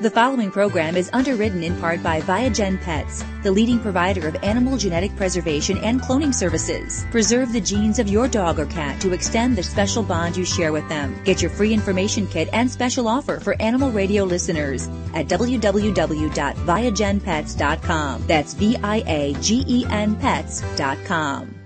[0.00, 4.78] The following program is underwritten in part by Viagen Pets, the leading provider of animal
[4.78, 7.04] genetic preservation and cloning services.
[7.10, 10.72] Preserve the genes of your dog or cat to extend the special bond you share
[10.72, 11.22] with them.
[11.24, 18.26] Get your free information kit and special offer for animal radio listeners at www.viagenpets.com.
[18.26, 21.56] That's V I A G E N pets.com.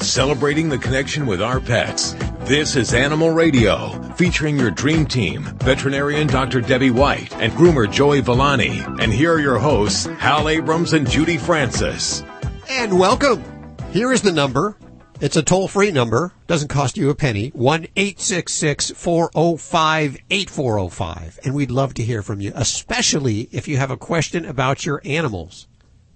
[0.00, 2.14] Celebrating the connection with our pets.
[2.44, 6.60] This is Animal Radio, featuring your dream team, veterinarian Dr.
[6.60, 8.80] Debbie White and groomer Joey Villani.
[9.00, 12.24] And here are your hosts, Hal Abrams and Judy Francis.
[12.68, 13.44] And welcome.
[13.92, 14.76] Here is the number.
[15.20, 16.32] It's a toll free number.
[16.48, 17.50] Doesn't cost you a penny.
[17.50, 21.38] 1 405 8405.
[21.44, 25.00] And we'd love to hear from you, especially if you have a question about your
[25.04, 25.68] animals.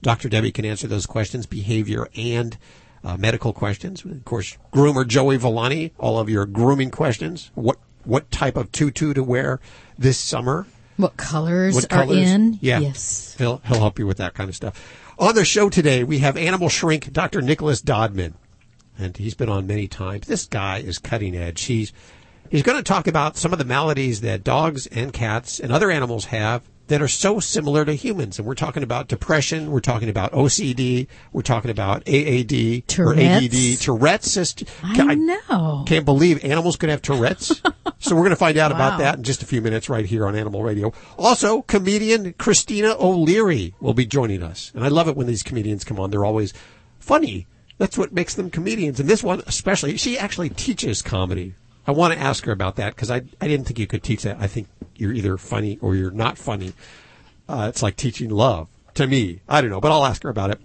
[0.02, 0.28] Dr.
[0.28, 2.58] Debbie can answer those questions, behavior and
[3.06, 4.04] uh, medical questions.
[4.04, 7.50] Of course, groomer Joey Villani, all of your grooming questions.
[7.54, 9.60] What what type of tutu to wear
[9.96, 10.66] this summer?
[10.96, 12.16] What colors, What colors?
[12.16, 12.58] are in?
[12.60, 12.80] Yeah.
[12.80, 13.34] Yes.
[13.38, 15.12] He'll he'll help you with that kind of stuff.
[15.18, 17.40] On the show today, we have animal shrink Dr.
[17.40, 18.34] Nicholas Dodman,
[18.98, 20.26] and he's been on many times.
[20.26, 21.62] This guy is cutting edge.
[21.64, 21.92] He's
[22.50, 25.90] he's going to talk about some of the maladies that dogs and cats and other
[25.90, 28.38] animals have that are so similar to humans.
[28.38, 29.70] And we're talking about depression.
[29.70, 31.08] We're talking about OCD.
[31.32, 33.80] We're talking about AAD or ADD.
[33.80, 33.80] Tourette's.
[33.80, 34.64] Tourette's.
[34.82, 35.84] I know.
[35.86, 37.60] Can't believe animals could have Tourette's.
[37.98, 40.26] so we're going to find out about that in just a few minutes right here
[40.26, 40.92] on Animal Radio.
[41.18, 44.70] Also, comedian Christina O'Leary will be joining us.
[44.74, 46.10] And I love it when these comedians come on.
[46.10, 46.52] They're always
[46.98, 47.46] funny.
[47.78, 49.00] That's what makes them comedians.
[49.00, 51.54] And this one especially, she actually teaches comedy.
[51.86, 54.22] I want to ask her about that because I, I didn't think you could teach
[54.22, 54.38] that.
[54.40, 56.72] I think you're either funny or you're not funny.
[57.48, 59.40] Uh, it's like teaching love to me.
[59.48, 60.60] I don't know, but I'll ask her about it.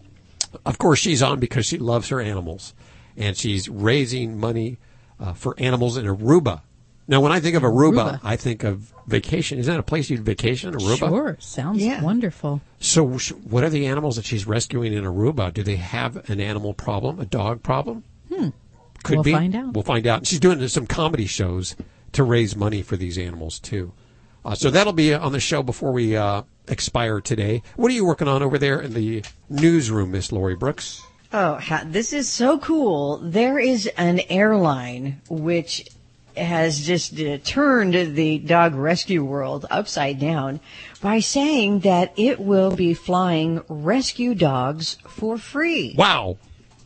[0.66, 2.74] Of course, she's on because she loves her animals,
[3.16, 4.78] and she's raising money
[5.20, 6.62] uh, for animals in Aruba.
[7.08, 8.20] Now, when I think of Aruba, Aruba.
[8.24, 9.60] I think of vacation.
[9.60, 10.98] Isn't that a place you'd vacation, Aruba?
[10.98, 11.38] Sure.
[11.40, 12.02] Sounds Yeah.
[12.02, 12.62] wonderful.
[12.80, 15.54] So, what are the animals that she's rescuing in Aruba?
[15.54, 18.04] Do they have an animal problem, a dog problem?
[18.34, 18.50] Hmm.
[19.04, 19.32] Could We'll be.
[19.34, 19.74] find out.
[19.74, 20.20] We'll find out.
[20.20, 21.76] And she's doing some comedy shows
[22.14, 23.94] to raise money for these animals too.
[24.44, 27.62] Uh, so that'll be on the show before we uh, expire today.
[27.76, 31.02] What are you working on over there in the newsroom, Miss Lori Brooks?
[31.32, 33.18] Oh, ha- this is so cool.
[33.18, 35.88] There is an airline which
[36.36, 40.60] has just uh, turned the dog rescue world upside down
[41.02, 45.94] by saying that it will be flying rescue dogs for free.
[45.98, 46.38] Wow.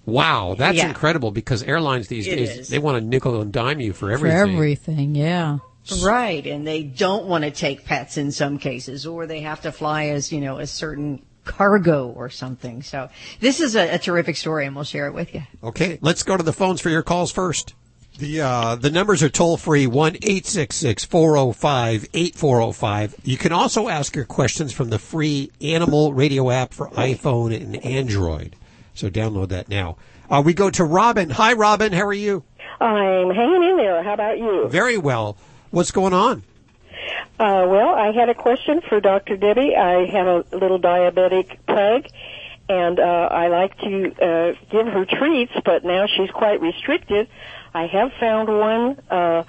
[0.05, 0.87] Wow, that's Yeah.
[0.87, 2.69] incredible because airlines these It days is.
[2.69, 4.37] they want to nickel and dime you for everything.
[4.37, 4.55] For everything.
[4.55, 5.15] everything.
[5.15, 5.57] Yeah.
[6.03, 9.71] Right, and they don't want to take pets in some cases, or they have to
[9.71, 12.81] fly as, you know, a certain cargo or something.
[12.81, 15.43] So this is a, a terrific story, and we'll share it with you.
[15.63, 17.75] Okay, let's go to the phones for your calls first.
[18.17, 22.33] The uh, the numbers are toll free one eight six six four zero five eight
[22.33, 23.13] four zero five.
[23.23, 27.75] You can also ask your questions from the free Animal Radio app for iPhone and
[27.85, 28.55] Android.
[28.95, 29.97] So download that now.
[30.29, 31.29] Uh, we go to Robin.
[31.29, 31.93] Hi, Robin.
[31.93, 32.43] How are you?
[32.79, 34.01] I'm hanging in there.
[34.03, 34.67] How about you?
[34.69, 35.37] Very well.
[35.71, 36.43] What's going on?
[37.37, 39.35] Uh, well, I had a question for Dr.
[39.35, 39.75] Debbie.
[39.75, 42.05] I have a little diabetic pug,
[42.69, 47.27] and uh, I like to uh, give her treats, but now she's quite restricted.
[47.73, 49.43] I have found one uh,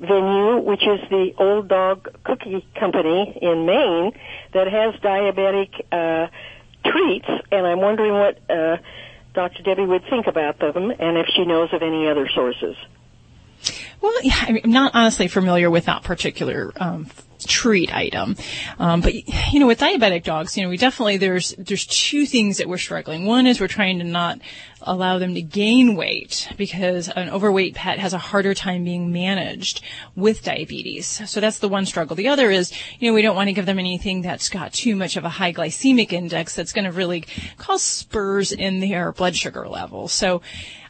[0.00, 4.12] venue, which is the Old Dog Cookie Company in Maine,
[4.52, 6.28] that has diabetic uh,
[6.84, 8.76] treats, and I'm wondering what uh,
[9.34, 9.62] Dr.
[9.62, 12.76] Debbie would think about them, and if she knows of any other sources.
[14.00, 17.06] Well, yeah, I'm not honestly familiar with that particular um,
[17.50, 18.36] treat item,
[18.78, 19.14] um, but
[19.52, 22.78] you know, with diabetic dogs, you know, we definitely there's there's two things that we're
[22.78, 23.26] struggling.
[23.26, 24.40] One is we're trying to not
[24.82, 29.82] allow them to gain weight because an overweight pet has a harder time being managed
[30.16, 31.06] with diabetes.
[31.28, 32.16] So that's the one struggle.
[32.16, 34.96] The other is, you know, we don't want to give them anything that's got too
[34.96, 37.24] much of a high glycemic index that's going to really
[37.58, 40.08] cause spurs in their blood sugar level.
[40.08, 40.40] So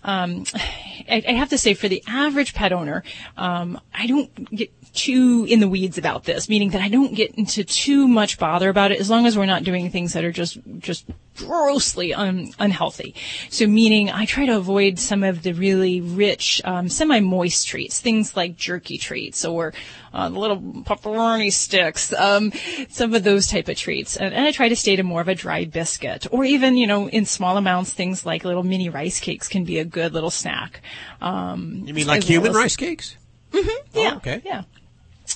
[0.02, 3.02] um, I, I have to say, for the average pet owner,
[3.36, 7.34] um, I don't get too in the weeds about this, meaning that I don't get
[7.36, 10.32] into too much bother about it as long as we're not doing things that are
[10.32, 11.04] just just
[11.36, 13.14] grossly un, unhealthy.
[13.48, 18.36] So meaning I try to avoid some of the really rich, um, semi-moist treats, things
[18.36, 19.72] like jerky treats or
[20.12, 22.52] uh, the little pepperoni sticks, um,
[22.90, 24.16] some of those type of treats.
[24.16, 26.86] And, and I try to stay to more of a dry biscuit or even, you
[26.86, 30.30] know, in small amounts, things like little mini rice cakes can be a good little
[30.30, 30.82] snack.
[31.22, 33.16] Um, You mean like well human as- rice cakes?
[33.52, 33.68] Mhm.
[33.94, 34.14] Yeah.
[34.16, 34.42] okay.
[34.44, 34.62] Yeah.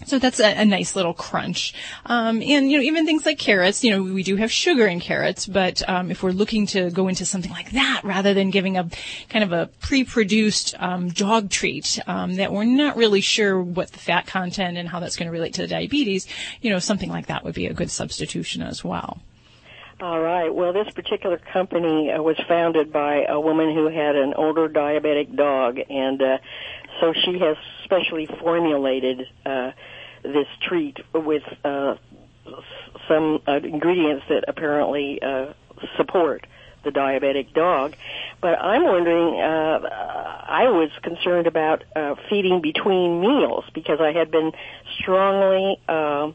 [0.04, 1.72] So that's a, a nice little crunch.
[2.06, 5.00] Um, and, you know, even things like carrots, you know, we do have sugar in
[5.00, 8.76] carrots, but um, if we're looking to go into something like that rather than giving
[8.76, 8.88] a
[9.28, 13.98] kind of a pre-produced um, dog treat um, that we're not really sure what the
[13.98, 16.26] fat content and how that's going to relate to the diabetes,
[16.60, 19.20] you know, something like that would be a good substitution as well.
[20.00, 20.52] All right.
[20.52, 25.36] Well, this particular company uh, was founded by a woman who had an older diabetic
[25.36, 26.38] dog, and uh,
[27.00, 29.70] so she has specially formulated uh,
[30.24, 31.94] this treat with uh,
[33.08, 35.52] some uh, ingredients that apparently uh,
[35.96, 36.44] support
[36.82, 37.94] the diabetic dog.
[38.40, 44.30] But I'm wondering, uh, I was concerned about uh, feeding between meals because I had
[44.30, 44.50] been
[44.98, 46.32] strongly uh,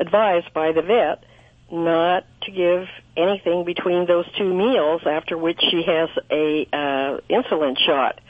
[0.00, 1.24] advised by the vet
[1.72, 2.86] not to give
[3.16, 8.20] anything between those two meals after which she has a uh, insulin shot.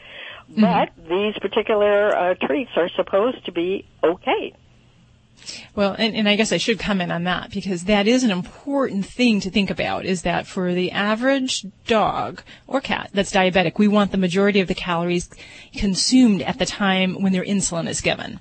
[0.49, 4.55] But these particular uh, treats are supposed to be okay.
[5.75, 9.07] Well, and, and I guess I should comment on that because that is an important
[9.07, 13.89] thing to think about is that for the average dog or cat that's diabetic, we
[13.89, 15.29] want the majority of the calories
[15.75, 18.41] consumed at the time when their insulin is given.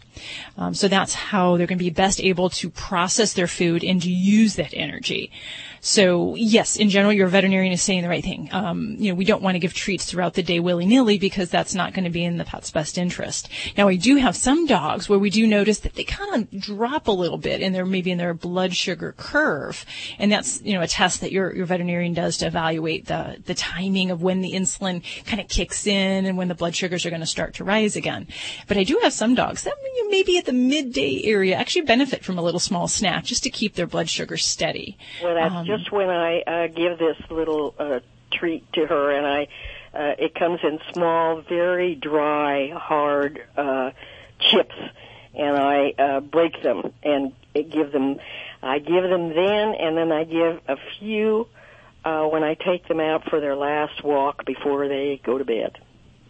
[0.58, 4.02] Um, so that's how they're going to be best able to process their food and
[4.02, 5.32] to use that energy.
[5.82, 8.50] So yes, in general, your veterinarian is saying the right thing.
[8.52, 11.50] Um, you know, we don't want to give treats throughout the day willy nilly because
[11.50, 13.50] that's not going to be in the pet's best interest.
[13.76, 17.08] Now, we do have some dogs where we do notice that they kind of drop
[17.08, 19.84] a little bit in their maybe in their blood sugar curve,
[20.20, 23.56] and that's you know a test that your your veterinarian does to evaluate the the
[23.56, 27.10] timing of when the insulin kind of kicks in and when the blood sugars are
[27.10, 28.28] going to start to rise again.
[28.68, 29.74] But I do have some dogs that
[30.10, 33.74] maybe at the midday area actually benefit from a little small snack just to keep
[33.74, 34.98] their blood sugar steady.
[35.24, 38.00] Well, that's just when I uh, give this little uh,
[38.32, 39.48] treat to her, and I
[39.94, 43.92] uh, it comes in small, very dry, hard uh,
[44.40, 44.76] chips,
[45.34, 48.20] and I uh, break them and give them.
[48.64, 51.48] I give them then, and then I give a few
[52.06, 55.78] uh, when I take them out for their last walk before they go to bed.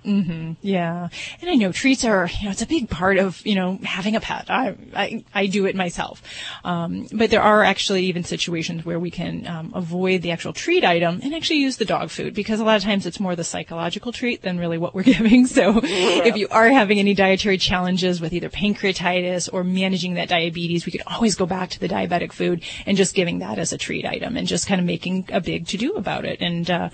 [0.06, 0.54] Mm-hmm.
[0.62, 1.10] Yeah.
[1.42, 4.16] And I know treats are, you know, it's a big part of, you know, having
[4.16, 4.50] a pet.
[4.50, 6.24] I, I, I do it myself.
[6.64, 10.84] Um, but there are actually even situations where we can um, avoid the actual treat
[10.84, 13.44] item and actually use the dog food because a lot of times it's more the
[13.44, 15.46] psychological treat than really what we're giving.
[15.46, 20.86] So if you are having any dietary challenges with either pancreatitis or managing that diabetes,
[20.86, 23.78] we could always go back to the diabetic food and just giving that as a
[23.78, 26.42] treat item and just kind of making a big to do about it.
[26.42, 26.90] And, uh,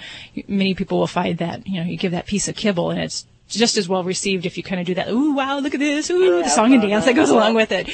[0.47, 3.25] many people will find that, you know, you give that piece of kibble and it's
[3.47, 5.09] just as well received if you kind of do that.
[5.09, 6.09] Ooh, wow, look at this!
[6.09, 7.87] Ooh, the song and dance that goes along with it.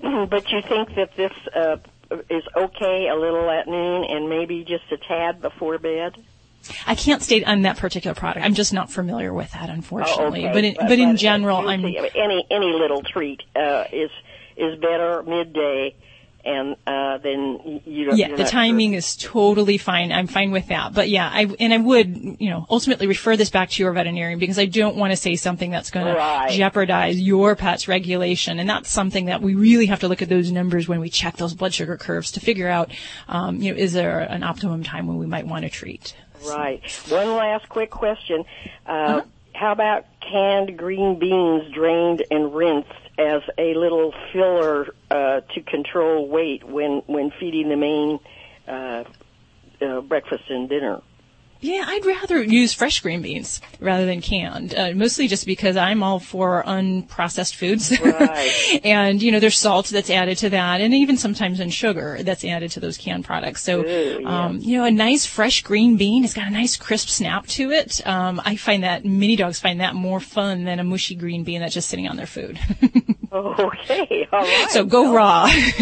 [0.00, 1.76] But you think that this uh,
[2.28, 6.16] is okay a little at noon and maybe just a tad before bed?
[6.86, 8.44] I can't state on that particular product.
[8.44, 10.44] I'm just not familiar with that, unfortunately.
[10.44, 10.52] Oh, okay.
[10.52, 14.10] But in, but in general, I'm any any little treat uh, is
[14.56, 15.94] is better midday,
[16.44, 18.16] and uh, then you don't.
[18.16, 20.12] yeah, the timing is totally fine.
[20.12, 20.94] I'm fine with that.
[20.94, 24.38] But yeah, I and I would, you know, ultimately refer this back to your veterinarian
[24.38, 26.50] because I don't want to say something that's going Right.
[26.50, 30.28] to jeopardize your pet's regulation, and that's something that we really have to look at
[30.28, 32.90] those numbers when we check those blood sugar curves to figure out,
[33.28, 36.14] um, you know, is there an optimum time when we might want to treat?
[36.46, 36.80] Right.
[37.08, 38.44] One last quick question.
[38.86, 39.22] Uh, Uh-huh.
[39.52, 42.88] How about canned green beans drained and rinsed
[43.20, 48.18] as a little filler uh, to control weight when when feeding the main
[48.66, 49.04] uh,
[49.82, 51.02] uh, breakfast and dinner?
[51.62, 56.02] Yeah, I'd rather use fresh green beans rather than canned, uh, mostly just because I'm
[56.02, 58.00] all for unprocessed foods.
[58.00, 58.80] Right.
[58.84, 62.46] and, you know, there's salt that's added to that, and even sometimes in sugar that's
[62.46, 63.62] added to those canned products.
[63.62, 67.08] So, Ooh, um, you know, a nice fresh green bean has got a nice crisp
[67.08, 68.06] snap to it.
[68.06, 71.60] Um, I find that many dogs find that more fun than a mushy green bean
[71.60, 72.58] that's just sitting on their food.
[73.32, 74.70] Okay, all right.
[74.70, 75.44] so go raw.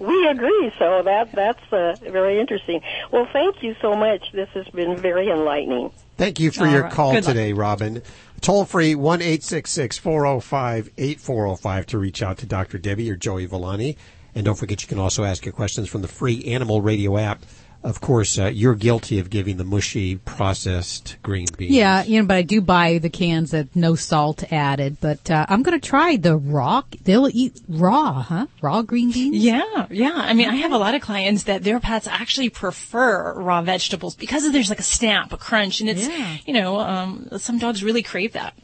[0.00, 0.72] we agree.
[0.78, 2.80] So that that's uh, very interesting.
[3.12, 4.32] Well, thank you so much.
[4.32, 5.92] This has been very enlightening.
[6.16, 6.92] Thank you for All your right.
[6.92, 7.34] call Good luck.
[7.34, 8.02] today, Robin.
[8.40, 12.22] Toll free one eight six six four zero five eight four zero five to reach
[12.22, 12.78] out to Dr.
[12.78, 13.96] Debbie or Joey Villani.
[14.34, 17.44] And don't forget, you can also ask your questions from the free Animal Radio app.
[17.82, 21.72] Of course, uh, you're guilty of giving the mushy processed green beans.
[21.72, 24.98] Yeah, you know, but I do buy the cans that no salt added.
[25.00, 26.82] But uh, I'm going to try the raw.
[27.04, 28.46] They'll eat raw, huh?
[28.60, 29.36] Raw green beans.
[29.36, 30.12] Yeah, yeah.
[30.14, 34.14] I mean, I have a lot of clients that their pets actually prefer raw vegetables
[34.14, 36.36] because there's like a snap, a crunch, and it's, Yeah.
[36.46, 38.54] you know, um, some dogs really crave that.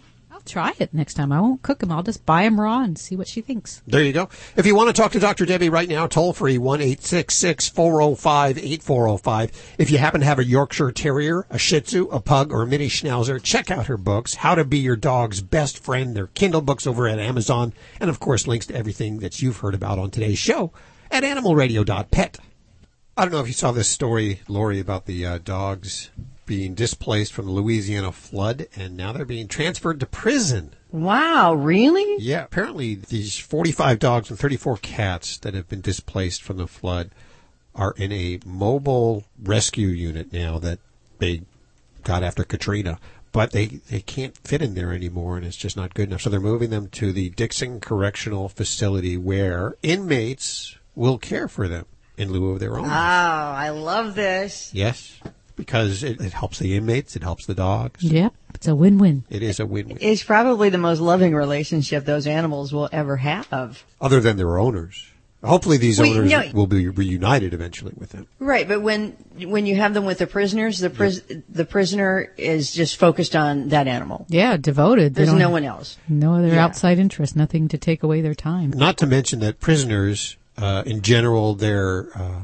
[0.47, 1.33] Try it next time.
[1.33, 1.93] I won't cook them.
[1.93, 3.83] I'll just buy them raw and see what she thinks.
[3.87, 4.29] There you go.
[4.57, 5.45] If you want to talk to Dr.
[5.45, 9.17] Debbie right now, toll free one eight six six four zero five eight four zero
[9.17, 9.50] five.
[9.79, 12.67] If you happen to have a Yorkshire Terrier, a Shih Tzu, a Pug, or a
[12.67, 16.17] Mini Schnauzer, check out her books, How to Be Your Dog's Best Friend.
[16.17, 17.73] They're Kindle books over at Amazon.
[18.00, 20.73] And of course, links to everything that you've heard about on today's show
[21.11, 22.38] at animalradio.pet.
[23.17, 26.11] I don't know if you saw this story, Lori, about the uh, dogs
[26.47, 30.73] being displaced from the Louisiana flood, and now they're being transferred to prison.
[30.91, 32.17] Wow, really?
[32.19, 37.11] Yeah, apparently these 45 dogs and 34 cats that have been displaced from the flood
[37.75, 40.79] are in a mobile rescue unit now that
[41.19, 41.43] they
[42.05, 42.99] got after Katrina.
[43.33, 46.23] But they, they can't fit in there anymore, and it's just not good enough.
[46.23, 51.85] So they're moving them to the Dixon Correctional Facility where inmates will care for them
[52.17, 52.87] in lieu of their own.
[52.87, 54.71] Oh, I love this.
[54.73, 55.21] Yes,
[55.56, 58.02] because it, it helps the inmates, it helps the dogs.
[58.04, 59.25] Yep, it's a win-win.
[59.30, 59.98] It is a win-win.
[60.00, 63.82] It's probably the most loving relationship those animals will ever have.
[64.00, 65.10] Other than their owners.
[65.44, 68.26] Hopefully these Well, owners no- will be reunited eventually with them.
[68.40, 69.10] Right, but when
[69.44, 73.68] when you have them with the prisoners, the pris- the prisoner is just focused on
[73.68, 74.26] that animal.
[74.28, 75.14] Yeah, devoted.
[75.14, 75.98] There's no one else.
[76.08, 76.64] No other Yeah.
[76.64, 77.36] outside interest.
[77.36, 78.70] Nothing to take away their time.
[78.70, 82.40] Not to mention that prisoners, uh, in general, they're uh,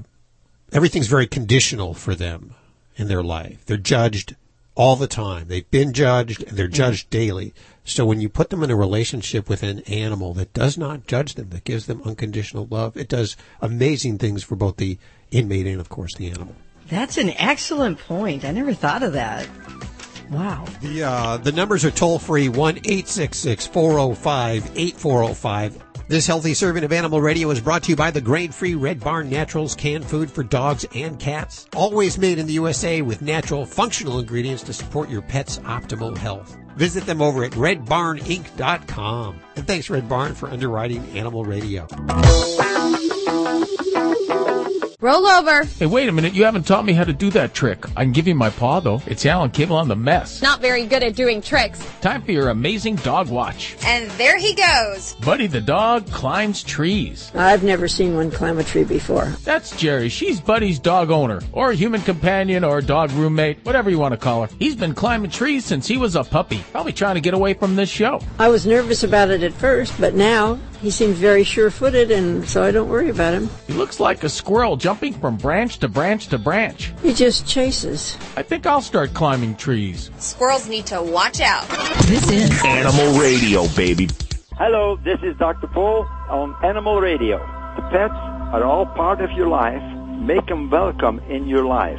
[0.70, 2.54] everything's very conditional for them
[3.02, 3.66] in their life.
[3.66, 4.36] They're judged
[4.74, 5.48] all the time.
[5.48, 7.52] They've been judged, and they're judged daily.
[7.84, 11.34] So when you put them in a relationship with an animal that does not judge
[11.34, 14.98] them, that gives them unconditional love, it does amazing things for both the
[15.30, 16.54] inmate and, of course, the animal.
[16.88, 18.44] That's an excellent point.
[18.44, 19.46] I never thought of that.
[20.30, 20.64] Wow.
[20.80, 24.96] The uh, the numbers are toll free one eight six six four zero five eight
[24.96, 25.76] four zero five.
[26.12, 29.30] This healthy serving of Animal Radio is brought to you by the grain-free Red Barn
[29.30, 31.66] Naturals canned food for dogs and cats.
[31.74, 36.54] Always made in the USA with natural, functional ingredients to support your pet's optimal health.
[36.76, 39.40] Visit them over at redbarninc.com.
[39.56, 41.86] And thanks Red Barn for underwriting Animal Radio.
[45.02, 45.64] Roll over.
[45.64, 46.32] Hey, wait a minute.
[46.32, 47.86] You haven't taught me how to do that trick.
[47.96, 49.02] I can give you my paw, though.
[49.04, 50.40] It's Alan Cable on the mess.
[50.40, 51.84] Not very good at doing tricks.
[52.00, 53.74] Time for your amazing dog watch.
[53.84, 55.14] And there he goes.
[55.14, 57.32] Buddy the dog climbs trees.
[57.34, 59.24] I've never seen one climb a tree before.
[59.42, 60.08] That's Jerry.
[60.08, 64.46] She's Buddy's dog owner, or human companion, or dog roommate, whatever you want to call
[64.46, 64.54] her.
[64.60, 66.62] He's been climbing trees since he was a puppy.
[66.70, 68.20] Probably trying to get away from this show.
[68.38, 72.62] I was nervous about it at first, but now he seems very sure-footed, and so
[72.62, 73.50] I don't worry about him.
[73.66, 76.92] He looks like a squirrel jumping from branch to branch to branch.
[77.02, 78.16] He just chases.
[78.36, 80.10] I think I'll start climbing trees.
[80.18, 81.66] Squirrels need to watch out.
[82.06, 84.08] This is Animal Radio, baby.
[84.52, 85.66] Hello, this is Dr.
[85.68, 87.38] Paul on Animal Radio.
[87.76, 88.14] The pets
[88.52, 89.82] are all part of your life.
[90.20, 91.98] Make them welcome in your life.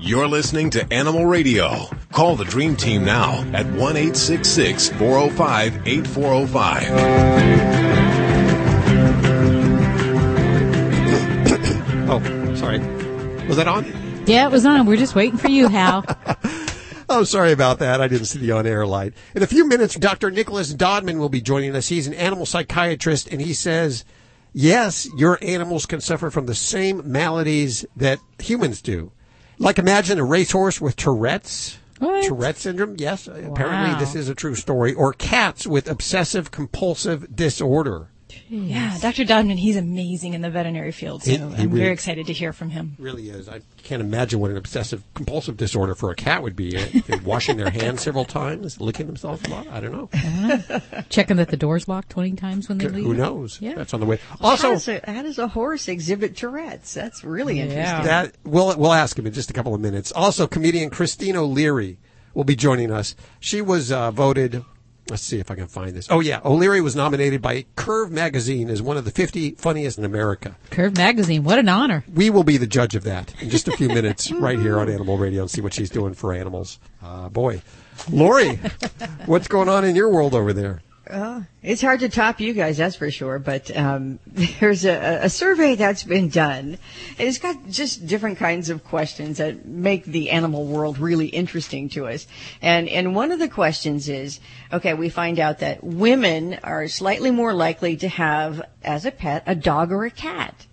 [0.05, 1.87] You're listening to Animal Radio.
[2.11, 6.83] Call the Dream Team now at 1 405 8405.
[12.07, 12.21] Oh,
[12.53, 12.77] sorry.
[13.47, 13.83] Was that on?
[14.27, 14.85] yeah, it was on.
[14.85, 16.05] We're just waiting for you, Hal.
[17.09, 17.99] Oh, sorry about that.
[18.01, 19.13] I didn't see the on-air light.
[19.35, 20.29] In a few minutes, Dr.
[20.29, 21.87] Nicholas Dodman will be joining us.
[21.87, 24.05] He's an animal psychiatrist, and he says,
[24.53, 29.11] yes, your animals can suffer from the same maladies that humans do.
[29.57, 31.77] Like imagine a racehorse with Tourette's.
[31.99, 32.25] What?
[32.25, 32.95] Tourette syndrome?
[32.97, 34.93] Yes, apparently this is a true story.
[34.93, 38.09] Or cats with obsessive compulsive disorder.
[38.49, 39.23] Yeah, Dr.
[39.25, 42.33] Dodman, he's amazing in the veterinary field, so He- he I'm really- very excited to
[42.33, 42.95] hear from him.
[42.99, 43.47] Really is.
[43.49, 46.75] I can't imagine what an obsessive compulsive disorder for a cat would be.
[46.77, 49.67] Uh, washing their hands several times, licking themselves a lot.
[49.67, 50.09] I don't know.
[51.09, 53.05] Checking that the door's locked 20 times when they leave.
[53.05, 53.59] Who knows?
[53.61, 53.75] Yeah.
[53.75, 54.19] That's on the way.
[54.39, 56.93] how, Also, does a, how does a horse exhibit Tourette's?
[56.93, 57.83] That's really interesting.
[57.83, 58.01] Yeah.
[58.03, 60.11] That we'll we'll ask him in just a couple of minutes.
[60.11, 61.97] Also, comedian Christine O'Leary
[62.33, 63.15] will be joining us.
[63.39, 64.63] She was uh, voted
[65.09, 66.07] let's see if I can find this.
[66.09, 70.05] Oh yeah, O'Leary was nominated by Curve magazine as one of the 50 funniest in
[70.05, 70.55] America.
[70.71, 72.03] Curve magazine, what an honor.
[72.13, 74.89] We will be the judge of that in just a few minutes, right here on
[74.89, 76.79] Animal Radio, and see what she's doing for animals.
[77.03, 77.61] Uh, boy,
[78.09, 78.59] Lori,
[79.25, 80.81] what's going on in your world over there?
[81.61, 83.37] It's hard to top you guys, that's for sure.
[83.37, 84.19] But um,
[84.59, 86.77] there's a, a survey that's been done,
[87.19, 91.89] and it's got just different kinds of questions that make the animal world really interesting
[91.89, 92.25] to us.
[92.61, 94.39] And and one of the questions is,
[94.73, 99.43] okay, we find out that women are slightly more likely to have as a pet
[99.45, 100.65] a dog or a cat.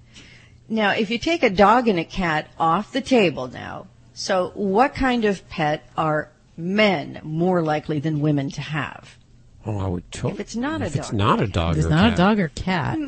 [0.68, 4.94] Now, if you take a dog and a cat off the table now, so what
[4.94, 9.18] kind of pet are men more likely than women to have?
[9.66, 10.34] Oh, I would totally.
[10.34, 11.00] If it's not a If dog.
[11.00, 12.12] it's not a dog, It's or not cat.
[12.14, 12.98] a dog or cat.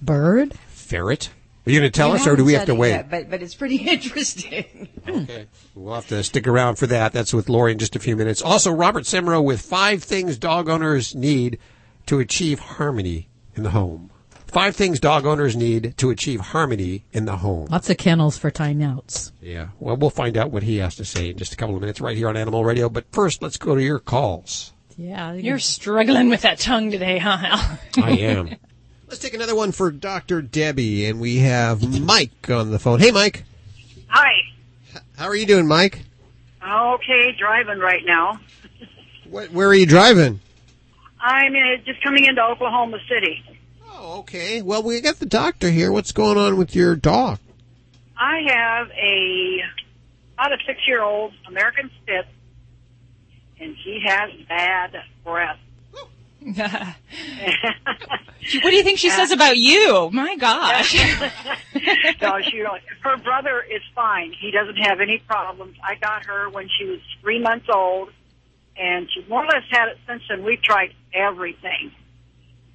[0.00, 0.54] Bird?
[0.68, 1.30] Ferret.
[1.66, 2.90] Are you going to tell You us, or do we have to wait?
[2.90, 4.88] yet, but but it's pretty interesting.
[5.06, 5.46] Okay.
[5.74, 7.12] We'll have to stick around for that.
[7.12, 8.40] That's with Lori in just a few minutes.
[8.40, 11.58] Also, Robert Semrow with five things dog owners need
[12.06, 14.10] to achieve harmony in the home.
[14.46, 17.66] Five things dog owners need to achieve harmony in the home.
[17.70, 19.32] Lots of kennels for timeouts.
[19.42, 19.68] Yeah.
[19.78, 22.00] Well, we'll find out what he has to say in just a couple of minutes
[22.00, 22.88] right here on Animal Radio.
[22.88, 24.72] But first, let's go to your calls.
[24.98, 25.32] Yeah.
[25.32, 27.78] You're struggling with that tongue today, huh, Al?
[28.04, 28.56] I am.
[29.06, 30.42] Let's take another one for Dr.
[30.42, 32.98] Debbie, and we have Mike on the phone.
[32.98, 33.44] Hey, Mike.
[34.08, 34.32] Hi.
[35.16, 36.00] How are you doing, Mike?
[36.62, 38.40] Okay, driving right now.
[39.30, 40.40] What, where are you driving?
[41.20, 43.44] I'm uh, just coming into Oklahoma City.
[43.88, 44.62] Oh, okay.
[44.62, 45.92] Well, we got the doctor here.
[45.92, 47.38] What's going on with your dog?
[48.16, 49.62] I have a
[50.34, 52.28] about a six year old American Spitz,
[53.60, 55.58] and she has bad breath.
[56.40, 56.94] what
[58.70, 60.10] do you think she says about you?
[60.12, 60.94] My gosh.
[62.22, 62.62] no, she.
[63.02, 64.32] Her brother is fine.
[64.40, 65.76] He doesn't have any problems.
[65.82, 68.10] I got her when she was three months old,
[68.76, 70.44] and she more or less had it since then.
[70.44, 71.92] We've tried everything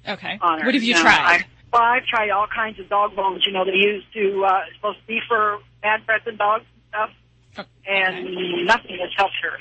[0.06, 0.38] Okay.
[0.40, 0.66] on her.
[0.66, 1.40] What have you Now, tried?
[1.40, 3.44] I, well, I've tried all kinds of dog bones.
[3.46, 7.10] You know, they use to uh, supposed to be for bad breath in dogs and
[7.56, 9.58] stuff, and nothing has helped her.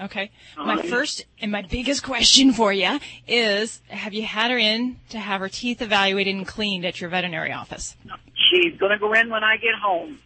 [0.00, 0.30] Okay.
[0.56, 2.98] My first and my biggest question for you
[3.28, 7.10] is, have you had her in to have her teeth evaluated and cleaned at your
[7.10, 7.96] veterinary office?
[8.34, 10.18] She's going to go in when I get home.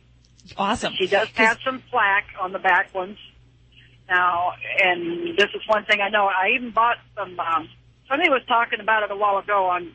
[0.56, 0.94] Awesome.
[0.94, 3.18] She does have some plaque on the back ones.
[4.08, 6.26] Now, and this is one thing I know.
[6.26, 7.38] I even bought some.
[7.38, 7.68] Um,
[8.08, 9.92] somebody was talking about it a while ago on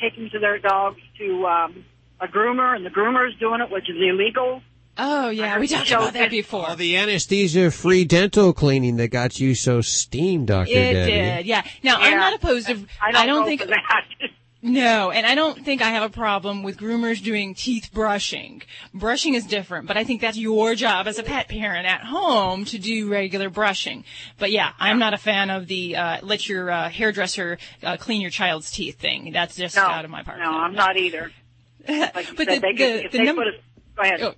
[0.00, 1.84] taking to their dogs to um,
[2.20, 4.62] a groomer, and the groomer is doing it, which is illegal.
[4.98, 6.66] Oh yeah, we talked about that before.
[6.68, 11.10] Oh, the anesthesia-free dental cleaning that got you so steamed, Doctor It Debbie.
[11.12, 11.62] did, yeah.
[11.82, 12.78] Now I'm not opposed to.
[13.00, 14.04] I don't, go think for that.
[14.64, 18.62] No, and I don't think I have a problem with groomers doing teeth brushing.
[18.94, 22.64] Brushing is different, but I think that's your job as a pet parent at home
[22.66, 24.04] to do regular brushing.
[24.38, 28.20] But yeah, I'm not a fan of the uh, let your uh, hairdresser uh, clean
[28.20, 29.32] your child's teeth thing.
[29.32, 30.38] That's just no, out of my part.
[30.38, 31.32] No, I'm not either.
[31.88, 33.52] Like you But said, the- they the- if the they num- put a,
[33.96, 34.36] go ahead.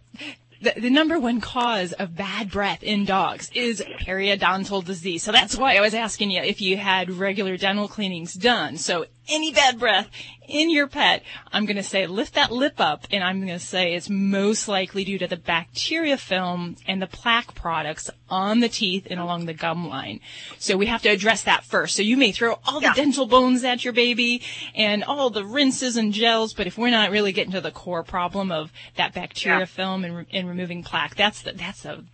[0.65, 5.23] The, the number one cause of bad breath in dogs is periodontal disease.
[5.23, 8.79] So that's why I was asking you if you had regular dental cleanings done.
[8.79, 10.11] So any bad breath
[10.47, 13.65] in your pet, I'm going to say lift that lip up and I'm going to
[13.65, 18.69] say it's most likely due to the bacteria film and the plaque products on the
[18.69, 20.21] teeth and along the gum line.
[20.59, 21.97] So we have to address that first.
[21.97, 24.43] So you may throw all the dental bones at your baby
[24.75, 28.03] and all the rinses and gels, but if we're not really getting to the core
[28.03, 29.65] problem of that bacteria Yeah.
[29.65, 32.05] film and, re- and removing plaque, that's the, that's the,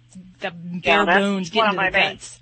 [0.40, 2.39] the bare that's bones one getting to my the guts.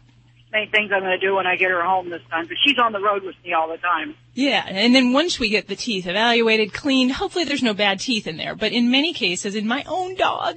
[0.50, 2.78] Main things I'm going to do when I get her home this time, because she's
[2.78, 4.14] on the road with me all the time.
[4.32, 8.26] Yeah, and then once we get the teeth evaluated, cleaned, hopefully there's no bad teeth
[8.26, 8.54] in there.
[8.54, 10.56] But in many cases, in my own dog,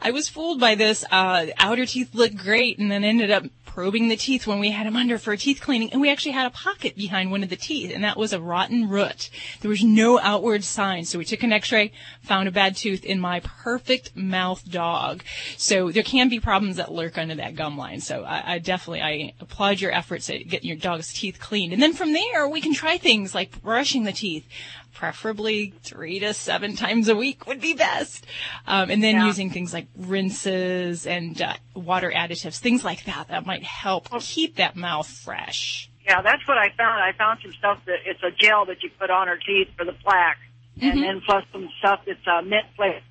[0.00, 1.04] I was fooled by this.
[1.10, 3.44] Uh, outer teeth looked great, and then ended up
[3.76, 6.32] probing the teeth when we had him under for a teeth cleaning, and we actually
[6.32, 9.28] had a pocket behind one of the teeth, and that was a rotten root.
[9.60, 13.20] There was no outward sign, so we took an X-ray, found a bad tooth in
[13.20, 15.22] my perfect mouth dog.
[15.58, 18.00] So there can be problems that lurk under that gum line.
[18.00, 21.82] So I, I definitely I applaud your efforts at getting your dog's teeth cleaned, and
[21.82, 24.48] then from there we can try things like brushing the teeth.
[24.96, 28.26] Preferably three to seven times a week would be best.
[28.66, 29.26] Um, and then Yeah.
[29.26, 34.56] using things like rinses and uh, water additives, things like that, that might help keep
[34.56, 35.90] that mouth fresh.
[36.06, 37.02] Yeah, that's what I found.
[37.02, 39.84] I found some stuff that it's a gel that you put on her teeth for
[39.84, 40.38] the plaque,
[40.80, 40.92] Mhm.
[40.92, 43.02] and then plus some stuff that's uh, mint flavored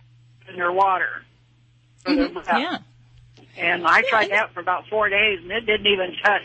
[0.50, 1.24] in her water.
[2.06, 2.44] Mhm.
[2.48, 2.78] Yeah.
[3.58, 6.42] And I tried that for about four days, and it didn't even touch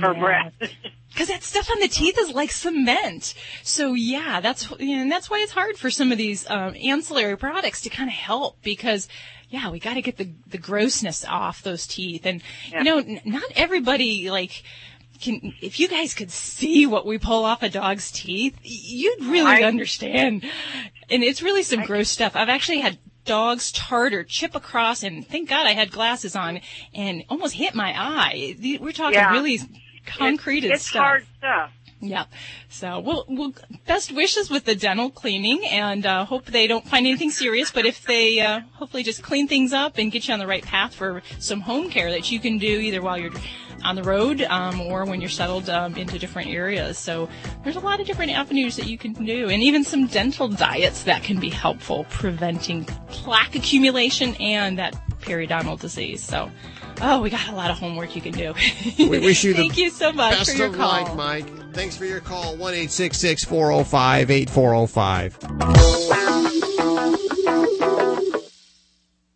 [0.00, 0.20] her Yeah.
[0.20, 0.52] breath.
[1.12, 3.34] Because that stuff on the teeth is like cement.
[3.62, 6.74] So yeah, that's you know, and that's why it's hard for some of these um,
[6.82, 9.08] ancillary products to kind of help because
[9.50, 12.78] yeah, we got to get the the grossness off those teeth, and Yeah.
[12.78, 14.62] you know, n- not everybody like
[15.20, 19.62] can, if you guys could see what we pull off a dog's teeth, you'd really
[19.62, 20.44] I- understand.
[21.10, 22.34] And it's really some gross stuff.
[22.34, 26.60] I've actually had dogs tartar chip across and thank God I had glasses on
[26.92, 28.56] and almost hit my eye.
[28.80, 29.30] We're talking Yeah.
[29.30, 29.60] really
[30.04, 31.02] concreted it's stuff.
[31.02, 31.72] hard stuff.
[32.02, 32.24] Yeah.
[32.68, 33.54] So we'll, we'll
[33.86, 37.70] best wishes with the dental cleaning and uh, hope they don't find anything serious.
[37.70, 40.64] But if they uh, hopefully just clean things up and get you on the right
[40.64, 43.32] path for some home care that you can do either while you're
[43.84, 46.98] on the road um, or when you're settled um, into different areas.
[46.98, 47.28] So
[47.62, 51.04] there's a lot of different avenues that you can do, and even some dental diets
[51.04, 56.22] that can be helpful preventing plaque accumulation and that periodontal disease.
[56.22, 56.50] So.
[57.04, 58.54] Oh, we got a lot of homework you can do.
[58.96, 61.02] We wish you the Thank you so much Best for your of call.
[61.02, 61.74] luck, Mike.
[61.74, 62.56] Thanks for your call.
[62.56, 65.38] 1 405 8405.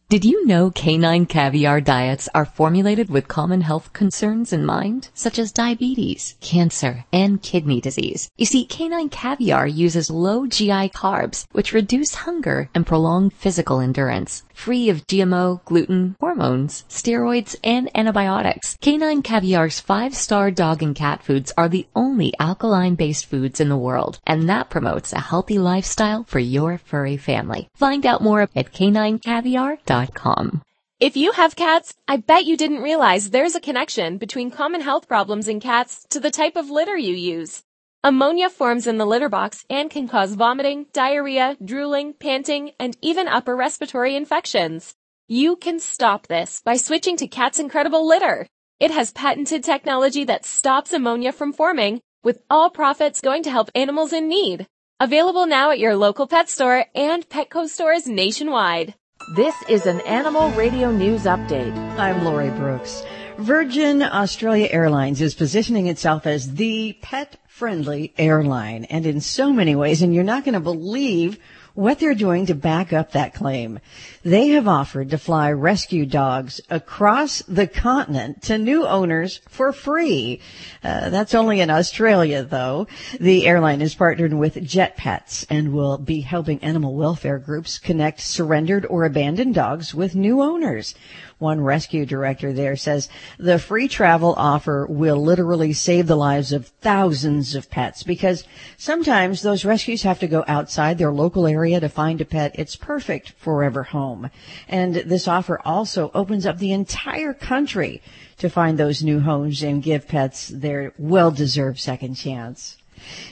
[0.09, 5.37] Did you know canine caviar diets are formulated with common health concerns in mind, such
[5.37, 8.31] as diabetes, cancer, and kidney disease?
[8.37, 14.45] You see, canine caviar uses low GI carbs, which reduce hunger and prolong physical endurance.
[14.57, 21.53] Free of GMO, gluten, hormones, steroids, and antibiotics, canine caviar's five-star dog and cat foods
[21.57, 26.41] are the only alkaline-based foods in the world, and that promotes a healthy lifestyle for
[26.41, 27.69] your furry family.
[27.77, 30.63] Find out more at caninecaviar.com.
[30.99, 35.07] If you have cats, I bet you didn't realize there's a connection between common health
[35.07, 37.63] problems in cats to the type of litter you use.
[38.07, 43.27] Ammonia forms in the litter box and can cause vomiting, diarrhea, drooling, panting, and even
[43.27, 44.95] upper respiratory infections.
[45.27, 48.47] You can stop this by switching to Cat's Incredible Litter.
[48.79, 53.73] It has patented technology that stops ammonia from forming, with all profits going to help
[53.75, 54.69] animals in need.
[55.01, 58.95] Available now at your local pet store and Petco stores nationwide.
[59.35, 61.77] This is an Animal Radio News Update.
[61.99, 63.03] I'm Lori Brooks.
[63.39, 69.75] Virgin Australia Airlines is positioning itself as the pet friendly airline and in so many
[69.75, 71.39] ways, and you're not going to believe
[71.73, 73.79] what they're doing to back up that claim.
[74.23, 80.41] They have offered to fly rescue dogs across the continent to new owners for free.
[80.85, 82.89] Uh, that's only in Australia though.
[83.21, 88.21] The airline is partnered with Jet Pets and will be helping animal welfare groups connect
[88.21, 90.95] surrendered or abandoned dogs with new owners.
[91.39, 96.69] One rescue director there says the free travel offer will literally save the lives of
[96.81, 98.45] thousands of pets because
[98.79, 102.53] sometimes those rescues have to go outside their local area to find a pet.
[102.55, 104.31] It's perfect forever home.
[104.67, 108.01] And this offer also opens up the entire country
[108.39, 112.79] to find those new homes and give pets their well-deserved second chance.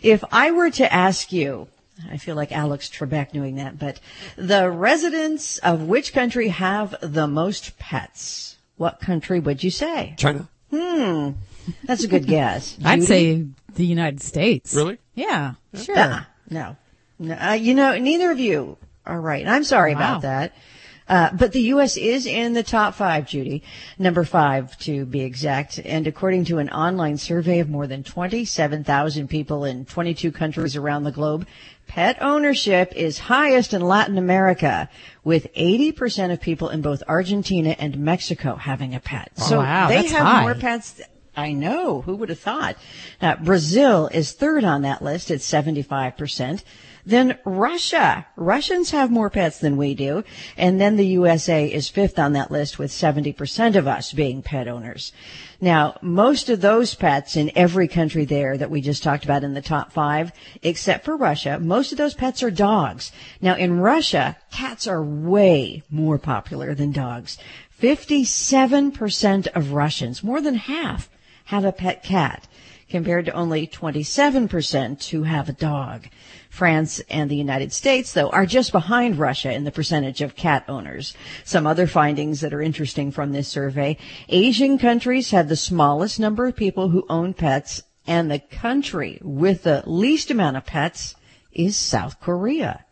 [0.03, 1.69] If I were to ask you,
[2.11, 4.01] I feel like Alex Trebek doing that, but
[4.37, 8.57] the residents of which country have the most pets?
[8.77, 10.15] What country would you say?
[10.19, 10.49] China.
[10.71, 11.31] Hmm.
[11.85, 12.77] That's a good guess.
[12.85, 13.07] I'd Judy?
[13.07, 14.75] say the United States.
[14.75, 14.99] Really?
[15.15, 15.97] Yeah, sure.
[15.97, 16.25] Uh-uh.
[16.51, 16.77] No.
[17.21, 17.35] no.
[17.37, 18.77] Uh, you know, neither of you
[19.07, 19.41] are right.
[19.43, 20.01] And I'm sorry Wow.
[20.01, 20.53] about that.
[21.07, 21.99] Uh, but the U.S.
[21.99, 23.63] is in the top five, Judy.
[23.99, 25.79] Number five, to be exact.
[25.85, 31.05] And according to an online survey of more than 27,000 people in 22 countries around
[31.05, 31.47] the globe,
[31.95, 34.89] pet ownership is highest in Latin America,
[35.23, 39.31] with 80% of people in both Argentina and Mexico having a pet.
[39.39, 40.43] Oh, so wow, they have high.
[40.43, 41.01] more pets.
[41.37, 42.03] I know.
[42.03, 42.77] Who would have thought?
[43.21, 46.63] Uh, Brazil is third on that list at 75%.
[47.07, 48.27] Then Russia.
[48.37, 50.25] Russians have more pets than we do.
[50.57, 54.69] And then the USA is fifth on that list with 70% of us being pet
[54.69, 55.13] owners.
[55.61, 59.55] Now, most of those pets in every country there that we just talked about in
[59.55, 63.13] the top five, except for Russia, most of those pets are dogs.
[63.41, 67.39] Now, in Russia, cats are way more popular than dogs.
[67.81, 71.11] 57% of Russians, more than half,
[71.45, 72.49] have a pet cat,
[72.89, 76.07] compared to only 27% who have a dog.
[76.49, 80.65] France and the United States, though, are just behind Russia in the percentage of cat
[80.69, 81.17] owners.
[81.45, 83.97] Some other findings that are interesting from this survey.
[84.29, 89.65] Asian countries have the smallest number of people who own pets, and the country with
[89.65, 91.17] the least amount of pets
[91.53, 92.85] is South Korea.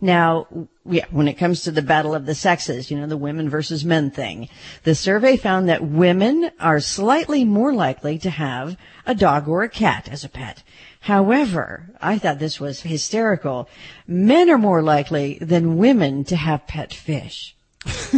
[0.00, 0.46] Now,
[0.88, 3.84] yeah, when it comes to the battle of the sexes, you know, the women versus
[3.84, 4.48] men thing,
[4.84, 8.76] the survey found that women are slightly more likely to have
[9.06, 10.62] a dog or a cat as a pet.
[11.00, 13.68] However, I thought this was hysterical.
[14.06, 17.54] Men are more likely than women to have pet fish.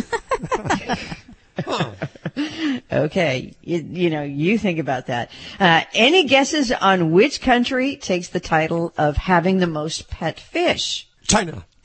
[2.93, 5.31] okay, you, you know, you think about that.
[5.59, 11.08] Uh, any guesses on which country takes the title of having the most pet fish?
[11.29, 11.65] China.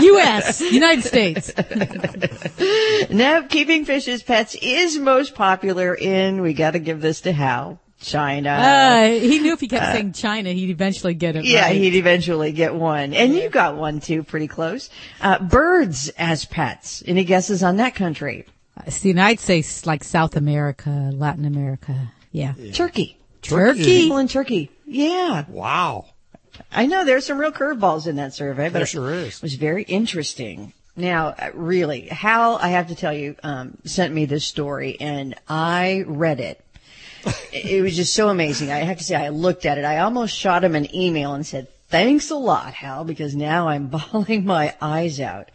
[0.00, 0.60] U.S.
[0.60, 1.50] United States.
[3.10, 7.80] now, keeping fish as pets is most popular in, we gotta give this to Hal,
[8.00, 8.50] China.
[8.50, 11.76] Uh, he knew if he kept Uh, saying China, he'd eventually get it Yeah, right.
[11.76, 13.14] he'd eventually get one.
[13.14, 14.90] And you got one too, pretty close.
[15.20, 17.02] Uh, birds as pets.
[17.06, 18.46] Any guesses on that country?
[18.86, 22.12] It's the United States, like South America, Latin America.
[22.32, 22.54] Yeah.
[22.72, 23.16] Turkey.
[23.40, 23.84] Turkey.
[23.84, 24.70] People in Turkey.
[24.86, 25.44] Yeah.
[25.48, 26.06] Wow.
[26.72, 29.36] I know there's some real curveballs in that survey, but There sure is.
[29.36, 30.72] it was very interesting.
[30.96, 35.34] Now, uh, really, Hal, I have to tell you, um, sent me this story and
[35.48, 36.64] I read it.
[37.52, 38.70] it was just so amazing.
[38.70, 39.84] I have to say, I looked at it.
[39.84, 43.88] I almost shot him an email and said, thanks a lot, Hal, because now I'm
[44.12, 45.50] bawling my eyes out.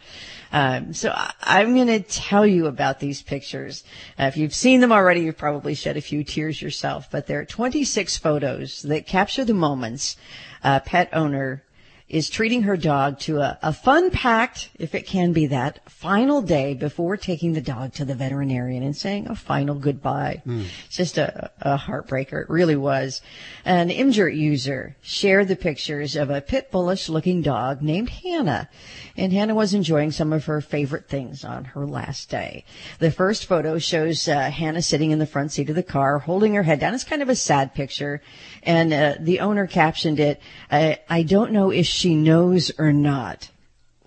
[0.52, 3.84] Um, so I, I'm going to tell you about these pictures.
[4.18, 7.38] Uh, if you've seen them already, you've probably shed a few tears yourself, but there
[7.40, 10.16] are 26 photos that capture the moments
[10.62, 11.62] a pet owner
[12.10, 16.42] is treating her dog to a, a fun packed, if it can be that, final
[16.42, 20.42] day before taking the dog to the veterinarian and saying a final goodbye.
[20.86, 22.42] It's just a, a heartbreaker.
[22.42, 23.22] It really was.
[23.64, 28.68] An Imgur user shared the pictures of a pit bullish looking dog named Hannah.
[29.16, 32.64] And Hannah was enjoying some of her favorite things on her last day.
[32.98, 36.54] The first photo shows uh, Hannah sitting in the front seat of the car, holding
[36.54, 36.94] her head down.
[36.94, 38.20] It's kind of a sad picture.
[38.64, 40.40] And uh, the owner captioned it,
[40.72, 43.50] I, I don't know if she knows or not,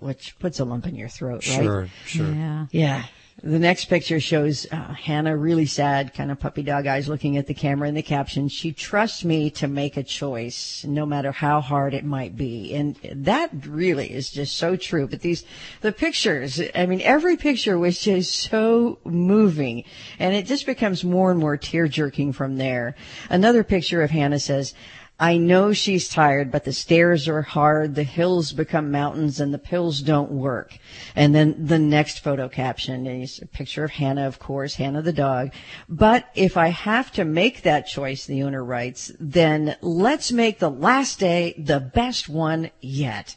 [0.00, 1.62] which puts a lump in your throat, right?
[1.62, 2.26] Sure, sure.
[2.26, 2.66] Yeah.
[2.72, 3.04] Yeah.
[3.42, 7.46] The next picture shows uh, Hannah really sad, kind of puppy dog eyes looking at
[7.46, 11.60] the camera in the caption, she trusts me to make a choice, no matter how
[11.60, 12.74] hard it might be.
[12.74, 15.06] And that really is just so true.
[15.06, 15.44] But these,
[15.82, 19.84] the pictures, I mean, every picture was just so moving
[20.18, 22.94] and it just becomes more and more tear jerking from there.
[23.28, 24.74] Another picture of Hannah says,
[25.20, 29.58] I know she's tired, but the stairs are hard, the hills become mountains, and the
[29.58, 30.76] pills don't work.
[31.14, 35.12] And then the next photo caption is a picture of Hannah, of course, Hannah the
[35.12, 35.52] dog.
[35.88, 40.70] But if I have to make that choice, the owner writes, then let's make the
[40.70, 43.36] last day the best one yet.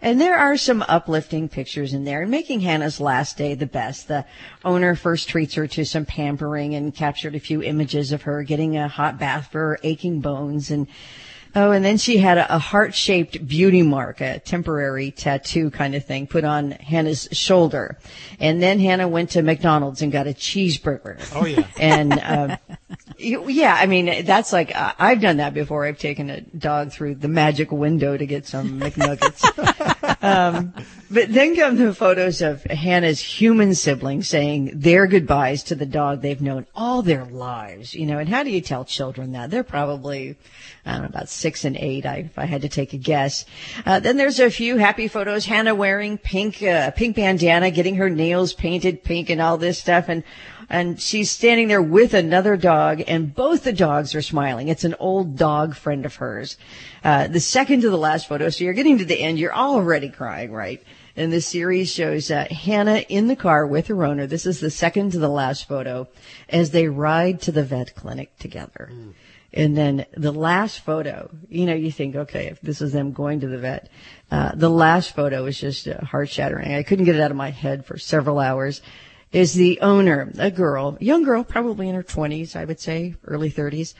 [0.00, 4.06] And there are some uplifting pictures in there, and making Hannah's last day the best.
[4.06, 4.24] The
[4.64, 8.76] owner first treats her to some pampering and captured a few images of her getting
[8.76, 10.86] a hot bath for her aching bones and
[11.54, 16.04] Oh, and then she had a, a heart-shaped beauty mark, a temporary tattoo kind of
[16.04, 17.98] thing put on Hannah's shoulder.
[18.38, 21.18] And then Hannah went to McDonald's and got a cheeseburger.
[21.34, 21.66] Oh yeah.
[21.78, 22.58] And, um,
[23.18, 25.86] yeah, I mean, that's like, uh, I've done that before.
[25.86, 30.22] I've taken a dog through the magic window to get some McNuggets.
[30.22, 30.74] um,
[31.10, 36.20] but then come the photos of Hannah's human siblings saying their goodbyes to the dog
[36.20, 39.50] they've known all their lives, you know, and how do you tell children that?
[39.50, 40.36] They're probably,
[40.84, 43.44] I don't know, about six and eight, I, if I had to take a guess.
[43.86, 48.10] Uh, then there's a few happy photos, Hannah wearing pink, uh, pink bandana, getting her
[48.10, 50.24] nails painted pink and all this stuff, and
[50.70, 54.68] and she's standing there with another dog, and both the dogs are smiling.
[54.68, 56.58] It's an old dog friend of hers.
[57.02, 60.10] Uh, the second to the last photo, so you're getting to the end, you're already
[60.10, 60.82] crying, right?
[61.16, 64.26] And the series shows uh, Hannah in the car with her owner.
[64.26, 66.06] This is the second to the last photo
[66.48, 68.90] as they ride to the vet clinic together.
[69.52, 73.40] And then the last photo, you know, you think, okay, if this is them going
[73.40, 73.88] to the vet,
[74.30, 76.74] uh, the last photo is just uh, heart shattering.
[76.74, 78.82] I couldn't get it out of my head for several hours.
[79.32, 83.50] Is the owner, a girl, young girl, probably in her 20s, I would say, early
[83.50, 83.94] 30s,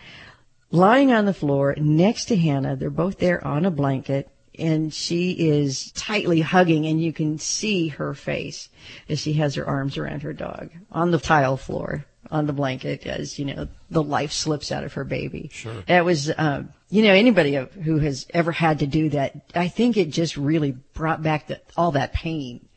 [0.70, 2.76] lying on the floor next to Hannah.
[2.76, 7.88] They're both there on a blanket and she is tightly hugging and you can see
[7.88, 8.68] her face
[9.08, 13.06] as she has her arms around her dog on the tile floor on the blanket
[13.06, 15.50] as, you know, the life slips out of her baby.
[15.52, 15.82] Sure.
[15.86, 19.96] That was, um, you know, anybody who has ever had to do that, I think
[19.96, 22.68] it just really brought back the, all that pain.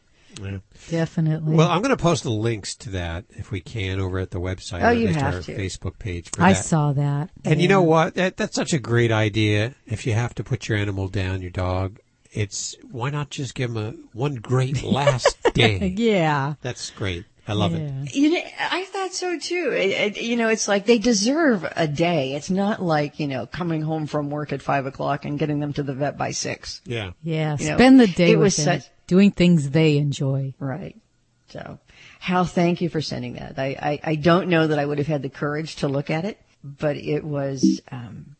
[0.41, 0.59] Yeah.
[0.89, 1.55] Definitely.
[1.55, 4.39] Well, I'm going to post the links to that if we can over at the
[4.39, 4.81] website.
[4.81, 5.57] Oh, or you at have our to.
[5.57, 6.63] Facebook page for I that.
[6.63, 7.29] saw that.
[7.43, 8.15] And you know what?
[8.15, 9.75] That, that's such a great idea.
[9.85, 11.99] If you have to put your animal down, your dog,
[12.31, 15.93] it's why not just give them a one great last day?
[15.97, 16.53] Yeah.
[16.61, 17.25] That's great.
[17.47, 18.15] I love it.
[18.15, 19.71] You know, I thought so too.
[19.75, 22.35] It, it, you know, it's like they deserve a day.
[22.35, 25.73] It's not like, you know, coming home from work at five o'clock and getting them
[25.73, 26.81] to the vet by six.
[26.85, 27.11] Yeah.
[27.23, 27.57] Yeah.
[27.59, 30.53] You know, Spend the day it with was them, such- doing things they enjoy.
[30.59, 30.95] Right.
[31.49, 31.79] So,
[32.19, 33.57] Hal, thank you for sending that.
[33.59, 36.23] I, I, I don't know that I would have had the courage to look at
[36.23, 38.35] it, but it was, um,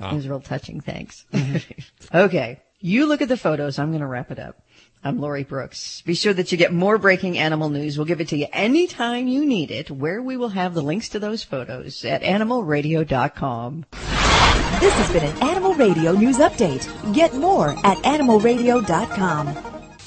[0.00, 0.80] it was real touching.
[0.80, 1.26] Thanks.
[2.14, 2.60] okay.
[2.80, 3.78] You look at the photos.
[3.78, 4.60] I'm going to wrap it up.
[5.06, 6.00] I'm Lori Brooks.
[6.06, 7.98] Be sure that you get more breaking animal news.
[7.98, 11.10] We'll give it to you anytime you need it, where we will have the links
[11.10, 13.84] to those photos at animalradio.com.
[14.80, 16.88] This has been an Animal Radio News Update.
[17.12, 19.48] Get more at animalradio.com.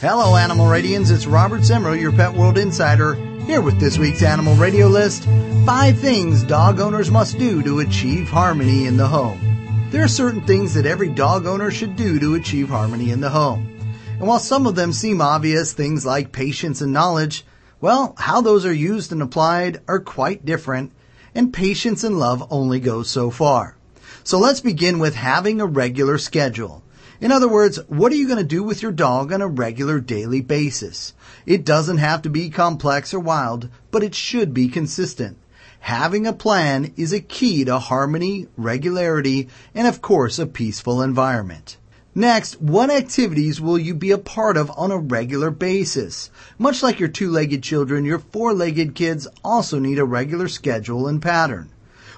[0.02, 1.12] Hello, Animal Radians.
[1.12, 3.14] It's Robert Semrow, your Pet World Insider,
[3.46, 5.28] here with this week's Animal Radio list
[5.68, 9.88] Five things dog owners must do to achieve harmony in the home.
[9.92, 13.30] There are certain things that every dog owner should do to achieve harmony in the
[13.30, 13.77] home.
[14.20, 17.46] And while some of them seem obvious, things like patience and knowledge,
[17.80, 20.92] well, how those are used and applied are quite different,
[21.36, 23.78] and patience and love only go so far.
[24.24, 26.82] So let's begin with having a regular schedule.
[27.22, 30.00] In other words, what are you going to do with your dog on a regular
[30.00, 31.14] daily basis?
[31.46, 35.38] It doesn't have to be complex or wild, but it should be consistent.
[35.82, 41.78] Having a plan is a key to harmony, regularity, and of course a peaceful environment.
[42.18, 46.32] Next, what activities will you be a part of on a regular basis?
[46.58, 51.70] Much like your two-legged children, your four-legged kids also need a regular schedule and pattern.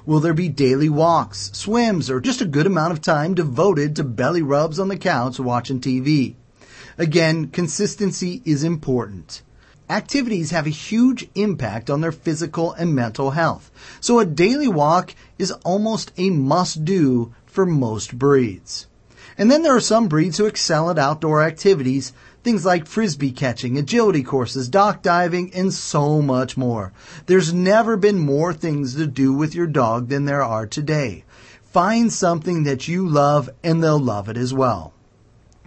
[0.05, 4.05] Will there be daily walks, swims, or just a good amount of time devoted to
[4.05, 6.35] belly rubs on the couch watching TV?
[6.97, 9.41] Again, consistency is important.
[9.89, 15.13] Activities have a huge impact on their physical and mental health, so a daily walk
[15.37, 18.87] is almost a must do for most breeds.
[19.39, 22.11] And then there are some breeds who excel at outdoor activities,
[22.43, 26.91] things like frisbee catching, agility courses, dock diving, and so much more.
[27.25, 31.23] There's never been more things to do with your dog than there are today.
[31.63, 34.91] Find something that you love and they'll love it as well.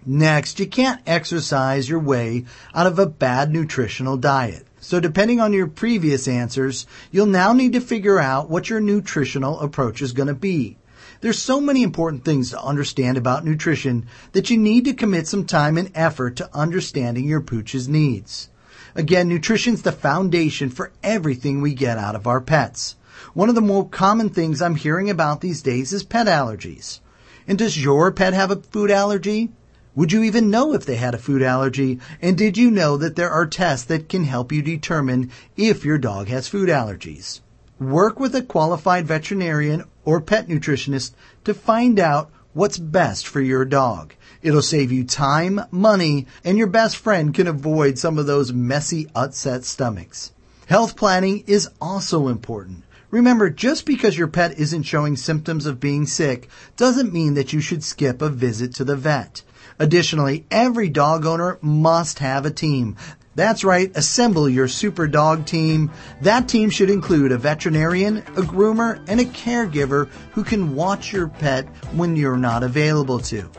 [0.04, 4.66] Next, you can't exercise your way out of a bad nutritional diet.
[4.80, 9.60] So depending on your previous answers, you'll now need to figure out what your nutritional
[9.60, 10.76] approach is going to be.
[11.22, 15.44] There's so many important things to understand about nutrition that you need to commit some
[15.44, 18.48] time and effort to understanding your pooch's needs.
[18.96, 22.96] Again, nutrition's the foundation for everything we get out of our pets.
[23.34, 26.98] One of the more common things I'm hearing about these days is pet allergies.
[27.46, 29.50] And does your pet have a food allergy?
[29.94, 32.00] Would you even know if they had a food allergy?
[32.20, 35.98] And did you know that there are tests that can help you determine if your
[35.98, 37.38] dog has food allergies?
[37.78, 41.12] Work with a qualified veterinarian or pet nutritionist
[41.44, 44.14] to find out what's best for your dog.
[44.42, 49.08] It'll save you time, money, and your best friend can avoid some of those messy,
[49.14, 50.32] upset stomachs.
[50.66, 52.84] Health planning is also important.
[53.10, 57.60] Remember, just because your pet isn't showing symptoms of being sick doesn't mean that you
[57.60, 59.42] should skip a visit to the vet.
[59.78, 62.96] Additionally, every dog owner must have a team.
[63.34, 65.90] That's right, assemble your super dog team.
[66.20, 71.28] That team should include a veterinarian, a groomer, and a caregiver who can watch your
[71.28, 73.50] pet when you're not available to.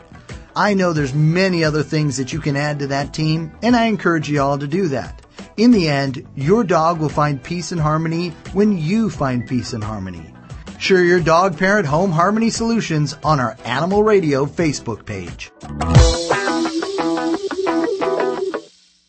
[0.56, 3.86] I know there's many other things that you can add to that team, and I
[3.86, 5.20] encourage you all to do that.
[5.56, 9.82] In the end, your dog will find peace and harmony when you find peace and
[9.82, 10.32] harmony.
[10.78, 15.50] Share your dog parent home harmony solutions on our Animal Radio Facebook page.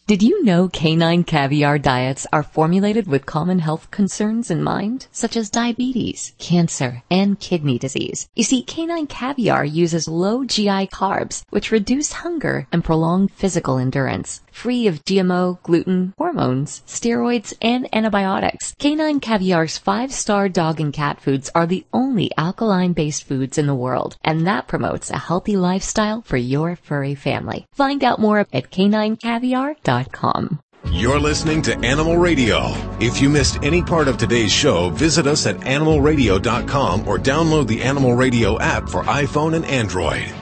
[0.08, 5.36] Did you know canine caviar diets are formulated with common health concerns in mind, such
[5.36, 8.30] as diabetes, cancer, and kidney disease?
[8.36, 14.42] You see, canine caviar uses low GI carbs, which reduce hunger and prolong physical endurance.
[14.56, 21.52] Free of GMO, gluten, hormones, steroids, and antibiotics, canine caviar's five-star dog and cat foods
[21.54, 26.38] are the only alkaline-based foods in the world, and that promotes a healthy lifestyle for
[26.38, 27.68] your furry family.
[27.74, 30.60] Find out more at caninecaviar.com.
[30.92, 32.74] You're listening to Animal Radio.
[33.00, 37.82] If you missed any part of today's show, visit us at animalradio.com or download the
[37.84, 40.34] Animal Radio app for iPhone and Android.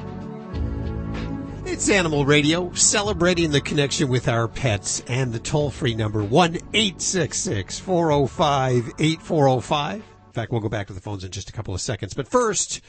[1.73, 6.57] It's Animal Radio, celebrating the connection with our pets and the toll free number 1
[6.71, 9.95] 866 405 8405.
[9.95, 12.13] In fact, we'll go back to the phones in just a couple of seconds.
[12.13, 12.79] But first,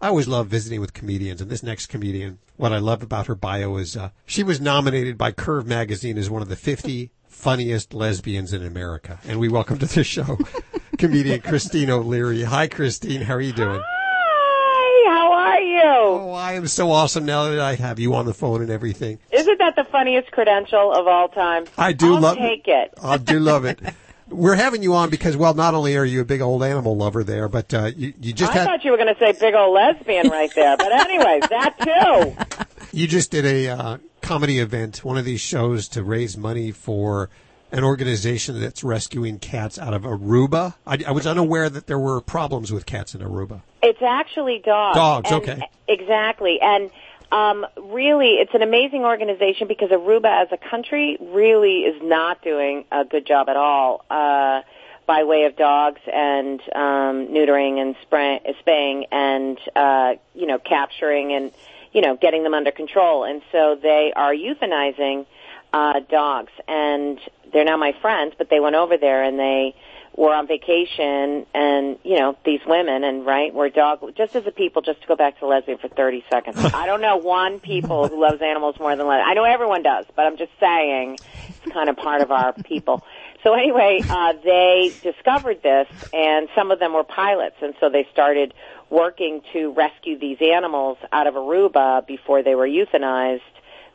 [0.00, 3.36] I always love visiting with comedians, and this next comedian, what I love about her
[3.36, 7.94] bio is uh, she was nominated by Curve Magazine as one of the 50 funniest
[7.94, 9.20] lesbians in America.
[9.28, 10.40] And we welcome to the show
[10.98, 12.42] comedian Christine O'Leary.
[12.42, 13.20] Hi, Christine.
[13.20, 13.80] How are you doing?
[13.80, 15.73] Hi, how are you?
[15.86, 19.18] Oh, I am so awesome now that I have you on the phone and everything.
[19.30, 21.66] Isn't that the funniest credential of all time?
[21.76, 22.94] I do I'll love take it.
[23.02, 23.78] I do love it.
[24.28, 27.22] We're having you on because, well, not only are you a big old animal lover
[27.22, 29.54] there, but uh, you, you just I had thought you were going to say big
[29.54, 32.66] old lesbian right there, but anyways, that too.
[32.98, 37.28] you just did a uh, comedy event, one of these shows to raise money for
[37.72, 40.74] an organization that's rescuing cats out of Aruba.
[40.86, 43.62] I, I was unaware that there were problems with cats in Aruba.
[43.82, 44.96] It's actually dogs.
[44.96, 45.70] Dogs, And- okay.
[45.86, 46.90] Exactly, and
[47.30, 52.84] um, really, it's an amazing organization because Aruba, as a country, really is not doing
[52.92, 54.04] a good job at all.
[54.08, 54.62] Uh,
[55.06, 61.32] by way of dogs and um, neutering and spray, spaying and uh, you know capturing
[61.32, 61.52] and
[61.92, 63.24] you know getting them under control.
[63.24, 65.26] And so they are euthanizing
[65.74, 67.18] uh, dogs, and
[67.52, 68.34] they're now my friends.
[68.38, 69.74] But they went over there and they
[70.16, 74.52] were on vacation, and you know these women and right were dog just as a
[74.52, 74.82] people.
[74.82, 78.20] Just to go back to lesbian for thirty seconds, I don't know one people who
[78.20, 79.28] loves animals more than lesbian.
[79.28, 81.18] I know everyone does, but I'm just saying
[81.48, 83.02] it's kind of part of our people.
[83.42, 88.06] So anyway, uh, they discovered this, and some of them were pilots, and so they
[88.12, 88.54] started
[88.90, 93.40] working to rescue these animals out of Aruba before they were euthanized,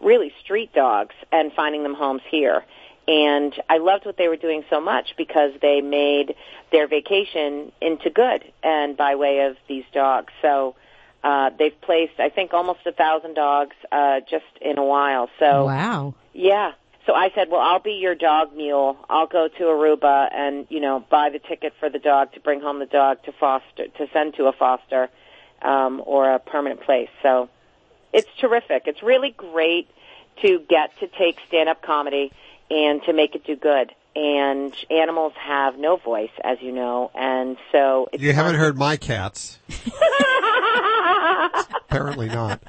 [0.02, 2.64] really street dogs, and finding them homes here.
[3.08, 6.36] And I loved what they were doing so much because they made
[6.72, 10.32] their vacation into good, and by way of these dogs.
[10.42, 10.76] So
[11.24, 15.30] uh, they've placed, I think, almost a thousand dogs uh, just in a while.
[15.40, 16.14] So Wow.
[16.34, 16.74] yeah.
[17.06, 18.96] So I said, well, I'll be your dog mule.
[19.10, 22.62] I'll go to Aruba and, you know, buy the ticket for the dog to bring
[22.62, 25.10] home the dog to foster, to send to a foster,
[25.64, 27.10] um, or a permanent place.
[27.24, 27.50] So
[28.14, 28.84] it's terrific.
[28.86, 29.90] It's really great
[30.42, 32.32] to get to take stand-up comedy
[32.70, 33.94] and to make it do good.
[34.16, 38.98] And animals have no voice, as you know, and so it's You haven't heard my
[38.98, 39.60] cats.
[41.86, 42.62] Apparently not.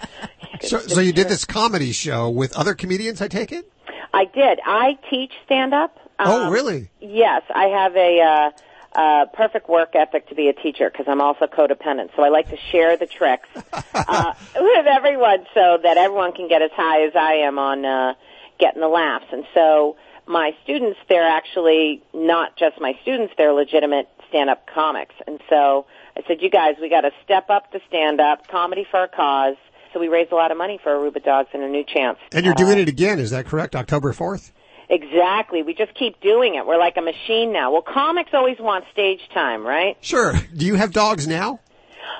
[0.60, 3.70] So, so you did this comedy show with other comedians, I take it?
[4.12, 4.60] I did.
[4.64, 5.96] I teach stand up.
[6.18, 6.90] Oh, really?
[7.00, 8.50] Yes, I have a uh,
[8.92, 12.10] uh, perfect work ethic to be a teacher because I'm also codependent.
[12.16, 13.48] So I like to share the tricks
[13.94, 18.14] uh, with everyone so that everyone can get as high as I am on uh,
[18.58, 19.26] getting the laughs.
[19.32, 25.14] And so my students, they're actually not just my students; they're legitimate stand-up comics.
[25.26, 25.86] And so
[26.16, 29.56] I said, "You guys, we got to step up the stand-up comedy for a cause."
[29.92, 32.18] So we raised a lot of money for Aruba Dogs and a new chance.
[32.32, 33.74] And you're doing it again, is that correct?
[33.74, 34.52] October 4th?
[34.90, 35.62] Exactly.
[35.62, 36.66] We just keep doing it.
[36.66, 37.70] We're like a machine now.
[37.72, 39.96] Well, comics always want stage time, right?
[40.00, 40.34] Sure.
[40.54, 41.60] Do you have dogs now?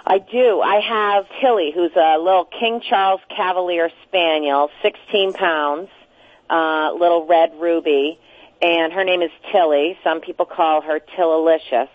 [0.07, 0.61] I do.
[0.61, 5.89] I have Tilly, who's a little King Charles Cavalier Spaniel, 16 pounds,
[6.49, 8.19] uh, little red ruby,
[8.63, 9.99] and her name is Tilly.
[10.05, 11.89] Some people call her Tillalicious.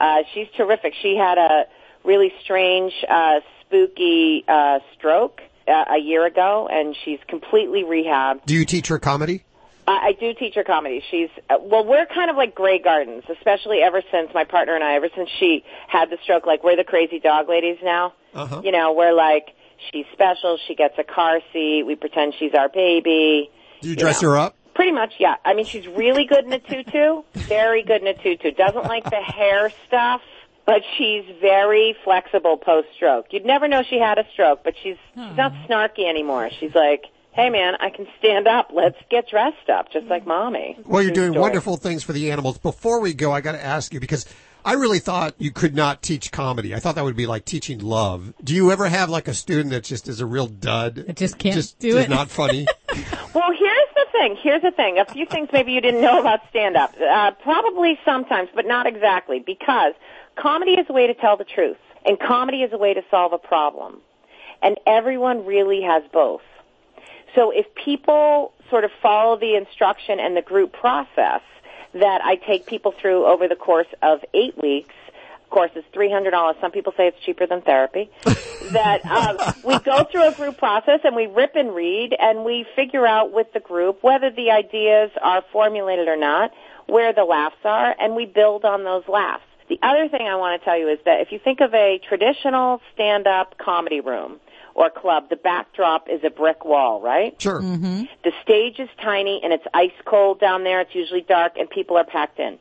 [0.00, 0.94] Uh, she's terrific.
[1.02, 1.66] She had a
[2.04, 8.46] really strange, uh, spooky, uh, stroke uh, a year ago, and she's completely rehabbed.
[8.46, 9.44] Do you teach her comedy?
[9.86, 11.02] I, I do teach her comedy.
[11.10, 14.84] She's uh, well, we're kind of like Grey Gardens, especially ever since my partner and
[14.84, 16.46] I, ever since she had the stroke.
[16.46, 18.14] Like we're the crazy dog ladies now.
[18.34, 18.62] Uh-huh.
[18.64, 19.54] You know, we're like
[19.92, 20.58] she's special.
[20.66, 21.84] She gets a car seat.
[21.86, 23.50] We pretend she's our baby.
[23.80, 24.56] Do you dress her up?
[24.74, 25.36] Pretty much, yeah.
[25.44, 27.22] I mean, she's really good in a tutu.
[27.34, 28.52] Very good in a tutu.
[28.52, 30.22] Doesn't like the hair stuff,
[30.64, 33.26] but she's very flexible post-stroke.
[33.32, 36.48] You'd never know she had a stroke, but she's she's not snarky anymore.
[36.58, 38.70] She's like, "Hey, man, I can stand up.
[38.72, 41.42] Let's get dressed up, just like mommy." Well, you're doing story.
[41.42, 42.58] wonderful things for the animals.
[42.58, 44.26] Before we go, I got to ask you because
[44.64, 46.74] I really thought you could not teach comedy.
[46.74, 48.32] I thought that would be like teaching love.
[48.42, 50.98] Do you ever have like a student that just is a real dud?
[51.08, 52.10] It just can't just do is it.
[52.10, 52.66] not funny.
[53.34, 54.36] Well, here's the thing.
[54.42, 54.98] Here's the thing.
[54.98, 56.94] A few things maybe you didn't know about stand-up.
[57.00, 59.94] Uh, probably sometimes, but not exactly, because
[60.36, 63.32] comedy is a way to tell the truth, and comedy is a way to solve
[63.32, 64.02] a problem,
[64.62, 66.42] and everyone really has both.
[67.34, 71.40] So if people sort of follow the instruction and the group process
[71.94, 74.94] that I take people through over the course of eight weeks,
[75.44, 76.56] of course it's three hundred dollars.
[76.60, 78.10] Some people say it's cheaper than therapy.
[78.72, 82.66] that um, we go through a group process and we rip and read and we
[82.74, 86.52] figure out with the group whether the ideas are formulated or not,
[86.86, 89.44] where the laughs are, and we build on those laughs.
[89.68, 91.98] The other thing I want to tell you is that if you think of a
[92.06, 94.38] traditional stand-up comedy room
[94.74, 97.40] or club, the backdrop is a brick wall, right?
[97.40, 97.60] Sure.
[97.60, 98.04] Mm-hmm.
[98.24, 100.80] The stage is tiny and it's ice cold down there.
[100.80, 102.58] It's usually dark and people are packed in.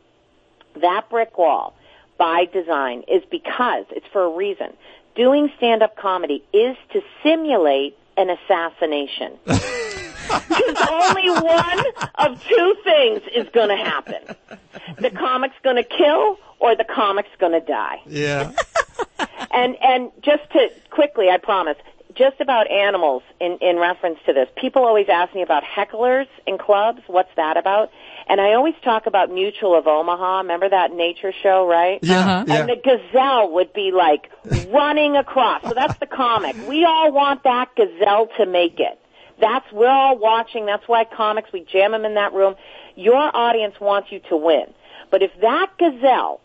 [0.82, 1.74] That brick wall,
[2.18, 4.74] by design, is because it's for a reason.
[5.16, 9.38] Doing stand-up comedy is to simulate an assassination.
[10.48, 11.86] Because only one
[12.16, 14.36] of two things is going to happen.
[14.98, 17.98] The comic's going to kill or the comic's going to die.
[18.08, 18.54] Yeah.
[19.52, 21.76] And and just to quickly, I promise,
[22.16, 24.48] just about animals in in reference to this.
[24.56, 27.02] People always ask me about hecklers in clubs.
[27.08, 27.92] What's that about?
[28.28, 30.40] And I always talk about Mutual of Omaha.
[30.40, 32.00] Remember that nature show, right?
[32.02, 32.44] Yeah, Uh-huh.
[32.48, 32.56] yeah.
[32.62, 34.30] And the gazelle would be like
[34.70, 35.64] running across.
[35.64, 36.56] So that's the comic.
[36.68, 38.98] We all want that gazelle to make it.
[39.40, 40.66] That's we're all watching.
[40.66, 42.56] That's why comics we jam them in that room.
[42.96, 44.66] Your audience wants you to win.
[45.10, 46.42] But if that gazelle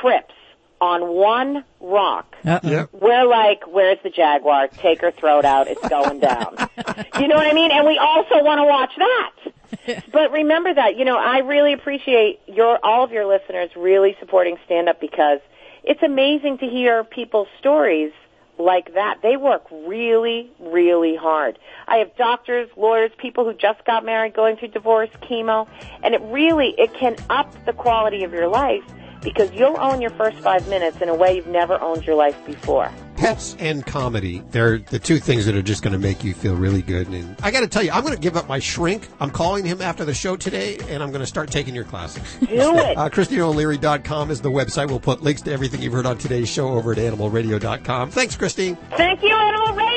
[0.00, 0.34] trips
[0.80, 2.60] on one rock, uh-uh.
[2.62, 2.90] Yep.
[2.92, 4.68] we're like, where's the jaguar?
[4.68, 5.68] Take her throat out.
[5.68, 6.56] It's going down.
[7.18, 7.70] you know what I mean?
[7.70, 10.02] And we also want to watch that.
[10.12, 14.58] but remember that, you know, I really appreciate your all of your listeners really supporting
[14.64, 15.40] stand up because
[15.82, 18.12] it's amazing to hear people's stories
[18.58, 19.18] like that.
[19.22, 21.58] They work really, really hard.
[21.86, 25.68] I have doctors, lawyers, people who just got married, going through divorce, chemo,
[26.02, 28.84] and it really it can up the quality of your life
[29.26, 32.36] because you'll own your first five minutes in a way you've never owned your life
[32.46, 32.88] before.
[33.16, 36.54] Pets and comedy, they're the two things that are just going to make you feel
[36.54, 37.08] really good.
[37.08, 39.08] And I got to tell you, I'm going to give up my shrink.
[39.18, 42.22] I'm calling him after the show today, and I'm going to start taking your classes.
[42.38, 42.96] Do it.
[42.96, 44.88] Uh, ChristineO'Leary.com is the website.
[44.88, 48.10] We'll put links to everything you've heard on today's show over at AnimalRadio.com.
[48.10, 48.76] Thanks, Christine.
[48.96, 49.96] Thank you, Animal Radio!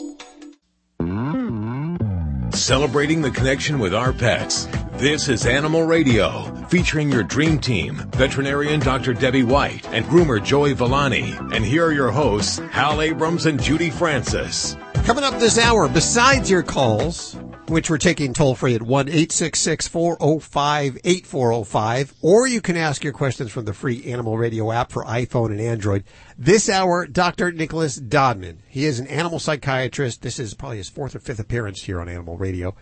[2.53, 4.67] Celebrating the connection with our pets.
[4.93, 9.13] This is Animal Radio, featuring your dream team, veterinarian Dr.
[9.13, 11.33] Debbie White and groomer Joey Villani.
[11.53, 14.75] And here are your hosts, Hal Abrams and Judy Francis.
[15.05, 17.35] Coming up this hour, besides your calls,
[17.67, 23.13] which we're taking toll free at 1 866 405 8405, or you can ask your
[23.13, 26.03] questions from the free Animal Radio app for iPhone and Android.
[26.37, 27.51] This hour, Dr.
[27.51, 28.59] Nicholas Dodman.
[28.67, 30.21] He is an animal psychiatrist.
[30.21, 32.75] This is probably his fourth or fifth appearance here on Animal Radio.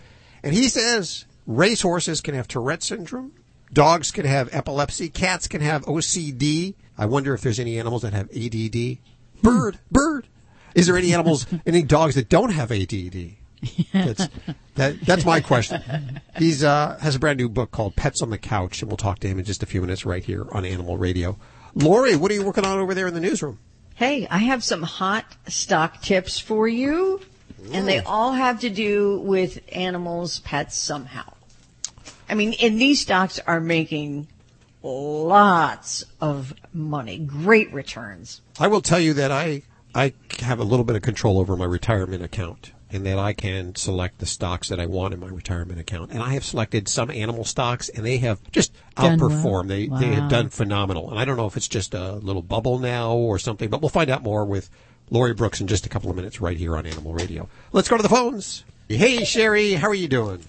[0.44, 3.34] And he says racehorses can have Tourette syndrome,
[3.74, 6.76] dogs can have epilepsy, cats can have OCD.
[6.98, 8.76] I wonder if there's any animals that have ADD.
[8.76, 9.42] Hmm.
[9.42, 10.28] Bird, bird.
[10.76, 13.36] Is there any animals, any dogs that don't have ADD?
[13.94, 14.28] That's
[14.76, 15.02] that.
[15.02, 16.22] That's my question.
[16.38, 19.20] He's uh, has a brand new book called Pets on the Couch, and we'll talk
[19.20, 21.38] to him in just a few minutes right here on Animal Radio.
[21.76, 23.60] Lori, what are you working on over there in the newsroom?
[23.96, 27.20] Hey, I have some hot stock tips for you,
[27.74, 31.34] and they all have to do with animals, pets somehow.
[32.30, 34.28] I mean, and these stocks are making
[34.82, 38.42] lots of money, great returns.
[38.60, 41.66] I will tell you that I I have a little bit of control over my
[41.66, 45.80] retirement account, and that I can select the stocks that I want in my retirement
[45.80, 46.12] account.
[46.12, 49.30] And I have selected some animal stocks, and they have just Done well.
[49.30, 49.68] outperformed.
[49.68, 50.22] They they Wow.
[50.22, 51.10] have done phenomenal.
[51.10, 53.90] And I don't know if it's just a little bubble now or something, but we'll
[53.90, 54.70] find out more with
[55.12, 57.48] Lori Brooks in just a couple of minutes right here on Animal Radio.
[57.72, 58.64] Let's go to the phones.
[58.88, 60.40] Hey Sherry, how are you doing?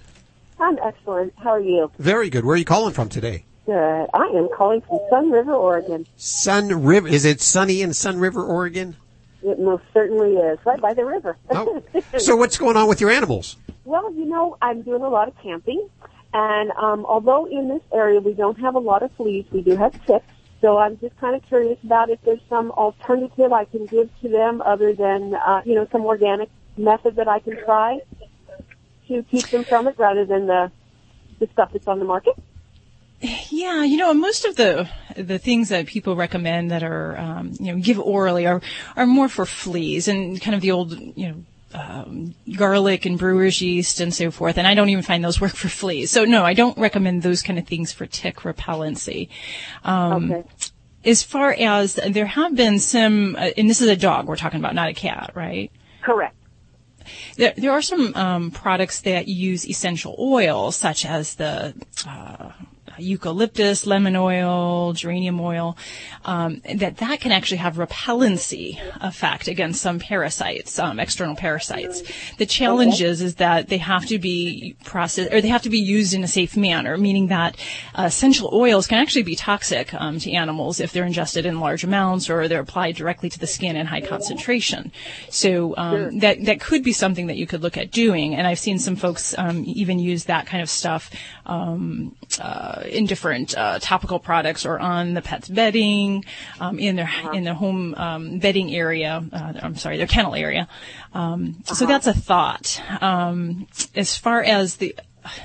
[0.58, 1.32] I'm excellent.
[1.36, 1.90] How are you?
[1.98, 2.44] Very good.
[2.44, 3.44] Where are you calling from today?
[3.66, 4.06] Good.
[4.14, 6.06] I am calling from Sunriver, Oregon.
[6.18, 7.08] Sunriver.
[7.10, 8.96] Is it sunny in Sunriver, Oregon?
[9.42, 11.36] It most certainly is, right by the river.
[11.50, 11.82] Oh.
[12.18, 13.56] So what's going on with your animals?
[13.84, 15.88] well, you know, I'm doing a lot of camping,
[16.32, 19.76] and um, although in this area we don't have a lot of fleas, we do
[19.76, 20.26] have ticks.
[20.60, 24.28] So I'm just kind of curious about if there's some alternative I can give to
[24.28, 28.00] them other than, uh, you know, some organic method that I can try
[29.08, 30.70] to keep them from it rather than the
[31.38, 32.34] the stuff that's on the market.
[33.20, 37.72] Yeah, you know, most of the the things that people recommend that are um, you
[37.72, 38.62] know give orally are
[38.96, 41.44] are more for fleas and kind of the old you know.
[41.72, 45.52] Um, garlic and brewer's yeast and so forth, and I don't even find those work
[45.54, 46.10] for fleas.
[46.10, 49.28] So no, I don't recommend those kind of things for tick repellency.
[49.84, 50.48] Um, Okay.
[51.04, 54.58] As far as there have been some, uh, and this is a dog we're talking
[54.58, 55.70] about, not a cat, right?
[56.02, 56.34] Correct.
[57.36, 61.72] There, there are some um, products that use essential oils, such as the
[62.04, 62.50] uh,
[62.98, 65.76] eucalyptus, lemon oil, geranium oil,
[66.24, 72.02] um, that that can actually have repellency effect against some parasites, um, external parasites.
[72.38, 75.78] The challenge is, is that they have to be processed, or they have to be
[75.78, 77.56] used in a safe manner, meaning that
[77.94, 81.84] uh, essential oils can actually be toxic um, to animals if they're ingested in large
[81.84, 84.92] amounts or they're applied directly to the skin in high concentration.
[85.28, 88.34] So um, that that could be something that you could look at doing.
[88.34, 91.10] And I've seen some folks um, even use that kind of stuff
[91.46, 96.24] um, uh, in different uh, topical products or on the pet's bedding,
[96.60, 99.24] um, in their in their home um, bedding area.
[99.32, 100.68] Uh, I'm sorry, their kennel area.
[101.14, 102.80] Um, So that's a thought.
[103.00, 104.94] Um, as far as the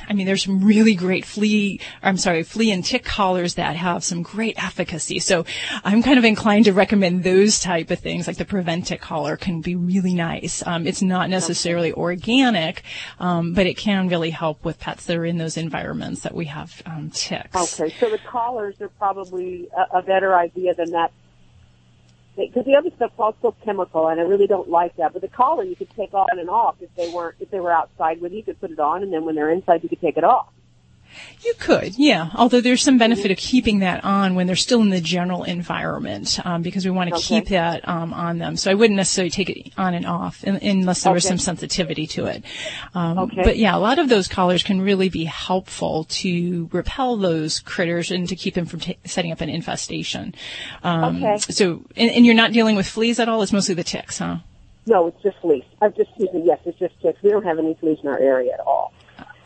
[0.10, 4.04] I mean, there's some really great flea, I'm sorry, flea and tick collars that have
[4.04, 5.20] some great efficacy.
[5.20, 5.46] So
[5.84, 9.62] I'm kind of inclined to recommend those type of things, like the Preventic collar can
[9.62, 10.66] be really nice.
[10.66, 12.84] Um, it's not necessarily organic,
[13.20, 16.46] um, but it can really help with pets that are in those environments that we
[16.46, 17.80] have um, ticks.
[17.80, 21.12] Okay, so the collars are probably a, a better idea than that
[22.36, 25.14] because the other stuff's also chemical, and I really don't like that.
[25.14, 27.72] But the collar you could take on and off if they weren't if they were
[27.72, 28.40] outside with you.
[28.40, 30.48] You could put it on, and then when they're inside, you could take it off.
[31.44, 32.30] You could, yeah.
[32.36, 36.40] Although there's some benefit of keeping that on when they're still in the general environment,
[36.46, 37.24] um, because we want to Okay.
[37.42, 38.56] keep that um, on them.
[38.58, 42.08] So I wouldn't necessarily take it on and off un- unless there was some sensitivity
[42.08, 42.44] to it.
[42.94, 43.44] Um, Okay.
[43.44, 48.10] But yeah, a lot of those collars can really be helpful to repel those critters
[48.12, 50.34] and to keep them from ta setting up an infestation.
[50.84, 51.38] Um, Okay.
[51.38, 53.42] So, and, and you're not dealing with fleas at all.
[53.44, 54.38] It's mostly the ticks, huh?
[54.88, 55.64] No, it's just fleas.
[55.82, 57.22] I've just excuse me, yes, it's just ticks.
[57.24, 58.94] We don't have any fleas in our area at all.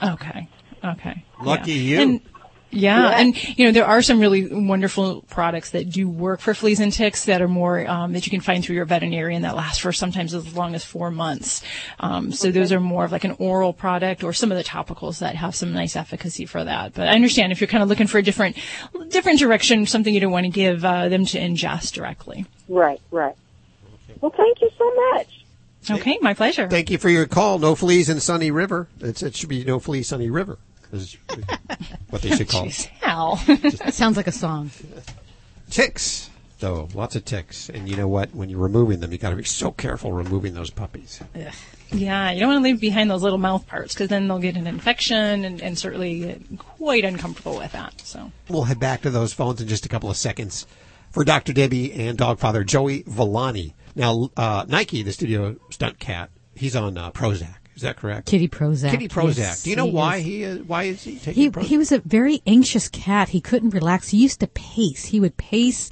[0.02, 0.48] Okay.
[0.84, 1.24] Okay.
[1.42, 1.82] Lucky Yeah.
[1.82, 2.02] you.
[2.02, 2.22] And,
[2.72, 3.20] yeah, Yeah.
[3.20, 6.94] and you know there are some really wonderful products that do work for fleas and
[6.94, 9.92] ticks that are more um, that you can find through your veterinarian that last for
[9.92, 11.64] sometimes as long as four months.
[12.00, 15.18] Um, so those are more of like an oral product or some of the topicals
[15.20, 16.94] that have some nice efficacy for that.
[16.94, 18.56] But I understand if you're kind of looking for a different
[19.10, 22.46] different direction, something you don't want to give uh, them to ingest directly.
[22.68, 23.36] Right, right.
[24.22, 25.46] Well, thank you so much.
[25.90, 26.68] Okay, my pleasure.
[26.70, 27.58] Thank you for your call.
[27.58, 28.90] No fleas in Sunny River.
[29.00, 30.60] It's, it should be No Fleas Sunny River.
[30.92, 31.18] Is
[32.10, 32.70] what they should call it.
[32.70, 33.36] Jeez, Hal.
[33.48, 34.72] That sounds like a song.
[35.70, 36.30] Ticks,
[36.60, 36.90] though.
[36.94, 37.70] Lots of ticks.
[37.70, 38.34] And you know what?
[38.34, 41.22] When you're removing them, you got to be so careful removing those puppies.
[41.92, 44.56] Yeah, you don't want to leave behind those little mouth parts because then they'll get
[44.56, 48.02] an infection and, and certainly get quite uncomfortable with that.
[48.02, 48.32] So.
[48.48, 50.68] We'll head back to those phones in just a couple of seconds.
[51.12, 51.54] For Dr.
[51.54, 53.74] Debbie and dog father Joey Villani.
[53.96, 57.56] Now, uh, Nike, the studio stunt cat, he's on uh, Prozac.
[57.80, 58.28] Is that correct?
[58.28, 58.92] Kitty Prozac.
[58.92, 59.38] Kitty Prozac.
[59.38, 60.26] yes, Do you know he why is.
[60.26, 61.64] he is, why is he taking He Prozac?
[61.64, 63.30] he was a very anxious cat.
[63.30, 64.10] He couldn't relax.
[64.10, 65.06] He used to pace.
[65.06, 65.90] He would pace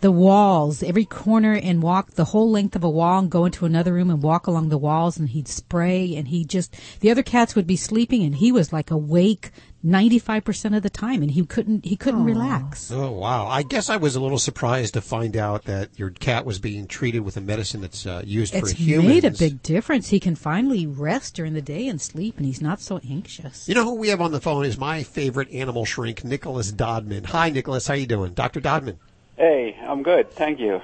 [0.00, 3.66] the walls, every corner, and walk the whole length of a wall, and go into
[3.66, 5.16] another room and walk along the walls.
[5.16, 8.72] And he'd spray, and he just the other cats would be sleeping, and he was
[8.72, 9.50] like awake
[9.82, 12.90] ninety five percent of the time, and he couldn't he couldn't relax.
[12.90, 13.46] Oh wow!
[13.46, 16.86] I guess I was a little surprised to find out that your cat was being
[16.86, 19.24] treated with a medicine that's uh, used It's for humans.
[19.24, 20.08] It's made a big difference.
[20.08, 23.68] He can finally rest during the day and sleep, and he's not so anxious.
[23.68, 27.24] You know who we have on the phone is my favorite animal shrink, Nicholas Dodman.
[27.24, 27.86] Hi, Nicholas.
[27.86, 28.98] How you doing, Doctor Dodman?
[29.36, 30.30] Hey, I'm good.
[30.32, 30.80] Thank you.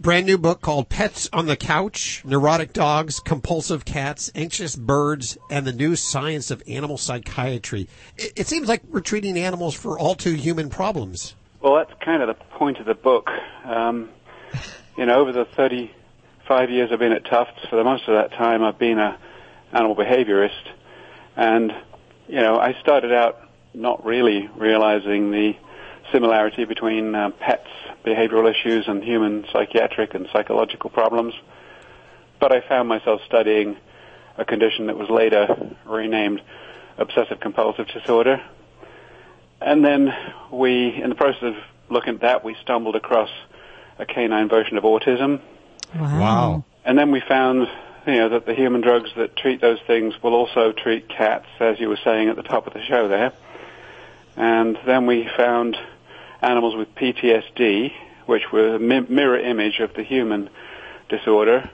[0.00, 5.66] Brand new book called Pets on the Couch Neurotic Dogs, Compulsive Cats, Anxious Birds, and
[5.66, 7.88] the New Science of Animal Psychiatry.
[8.16, 11.34] It, it seems like we're treating animals for all too human problems.
[11.60, 13.30] Well, that's kind of the point of the book.
[13.64, 14.10] Um,
[14.98, 18.36] you know, over the 35 years I've been at Tufts, for the most of that
[18.36, 19.16] time I've been an
[19.72, 20.70] animal behaviorist,
[21.36, 21.72] and
[22.28, 25.56] you know, I started out not really realizing the
[26.12, 27.66] similarity between uh, pets'
[28.04, 31.34] behavioral issues and human psychiatric and psychological problems.
[32.38, 33.76] But I found myself studying
[34.36, 36.42] a condition that was later renamed
[36.98, 38.42] obsessive compulsive disorder.
[39.60, 40.14] And then
[40.50, 41.54] we, in the process of
[41.88, 43.30] looking at that, we stumbled across
[43.98, 45.40] a canine version of autism.
[45.94, 46.64] Wow.
[46.84, 47.66] And then we found,
[48.06, 51.80] you know, that the human drugs that treat those things will also treat cats, as
[51.80, 53.32] you were saying at the top of the show there.
[54.36, 55.76] And then we found
[56.44, 57.92] animals with PTSD,
[58.26, 60.50] which were a mi- mirror image of the human
[61.08, 61.70] disorder.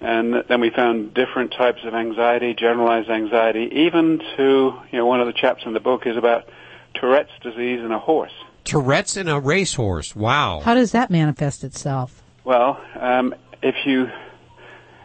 [0.00, 5.20] And then we found different types of anxiety, generalized anxiety, even to, you know, one
[5.20, 6.48] of the chapters in the book is about
[6.94, 8.32] Tourette's disease in a horse.
[8.64, 10.16] Tourette's in a racehorse.
[10.16, 10.60] Wow.
[10.60, 12.22] How does that manifest itself?
[12.44, 14.10] Well, um, if you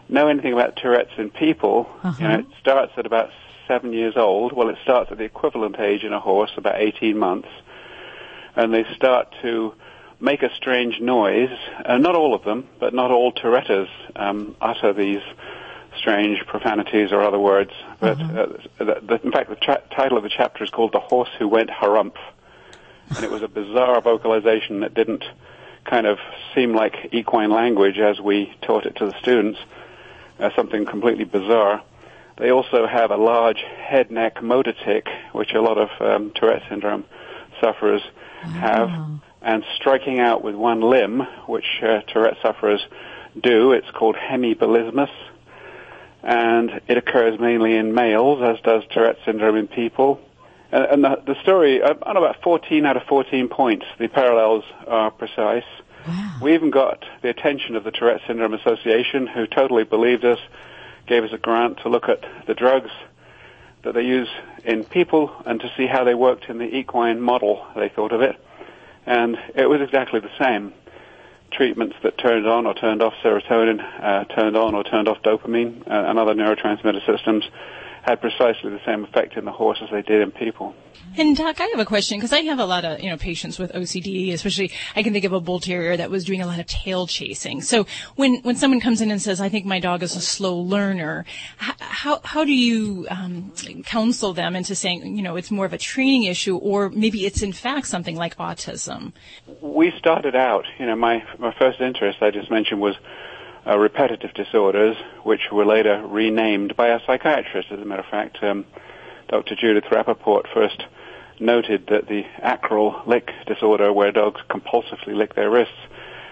[0.08, 3.32] know anything about Tourette's in people, you know, it starts at about
[3.68, 4.54] seven years old.
[4.54, 7.50] Well, it starts at the equivalent age in a horse, about 18 months.
[8.56, 9.74] And they start to
[10.20, 11.50] make a strange noise.
[11.84, 15.22] Uh, not all of them, but not all Tourette's um, utter these
[15.98, 17.72] strange profanities or other words.
[18.00, 18.48] But uh,
[18.78, 21.48] the, the, in fact, the tra- title of the chapter is called "The Horse Who
[21.48, 22.18] Went Harumph,"
[23.16, 25.24] and it was a bizarre vocalization that didn't
[25.86, 26.18] kind of
[26.54, 29.60] seem like equine language as we taught it to the students.
[30.40, 31.82] Uh, something completely bizarre.
[32.38, 36.64] They also have a large head neck motor tic, which a lot of um, Tourette
[36.68, 37.06] syndrome
[37.62, 38.02] sufferers
[38.42, 38.90] have,
[39.42, 42.86] and striking out with one limb, which uh, Tourette sufferers
[43.40, 43.72] do.
[43.72, 45.12] It's called hemiballismus,
[46.24, 50.20] and it occurs mainly in males, as does Tourette syndrome in people.
[50.72, 54.64] And, and the, the story, uh, on about 14 out of 14 points, the parallels
[54.88, 55.64] are precise.
[56.40, 60.38] We even got the attention of the Tourette Syndrome Association, who totally believed us,
[61.08, 62.92] gave us a grant to look at the drugs
[63.86, 64.28] that they use
[64.66, 68.22] in people and to see how they worked in the equine model, they thought of
[68.22, 68.36] it.
[69.06, 70.74] And it was exactly the same.
[71.52, 75.88] Treatments that turned on or turned off serotonin, uh, turned on or turned off dopamine
[75.88, 77.46] uh, and other neurotransmitter systems,
[78.06, 80.76] had precisely the same effect in the horse as they did in people.
[81.18, 83.58] And Doc, I have a question because I have a lot of you know patients
[83.58, 86.60] with OCD, especially I can think of a bull terrier that was doing a lot
[86.60, 87.62] of tail chasing.
[87.62, 90.56] So when when someone comes in and says, "I think my dog is a slow
[90.58, 91.26] learner,"
[91.58, 93.54] how how do you um,
[93.86, 97.42] counsel them into saying you know it's more of a training issue, or maybe it's
[97.42, 99.14] in fact something like autism?
[99.62, 102.96] We started out, you know, my my first interest I just mentioned was
[103.68, 107.72] uh, repetitive disorders, which were later renamed by a psychiatrist.
[107.72, 108.66] As a matter of fact, um,
[109.28, 109.56] Dr.
[109.56, 110.84] Judith Rapoport first
[111.40, 115.74] noted that the acral lick disorder, where dogs compulsively lick their wrists,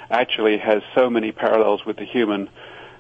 [0.10, 2.50] actually has so many parallels with the human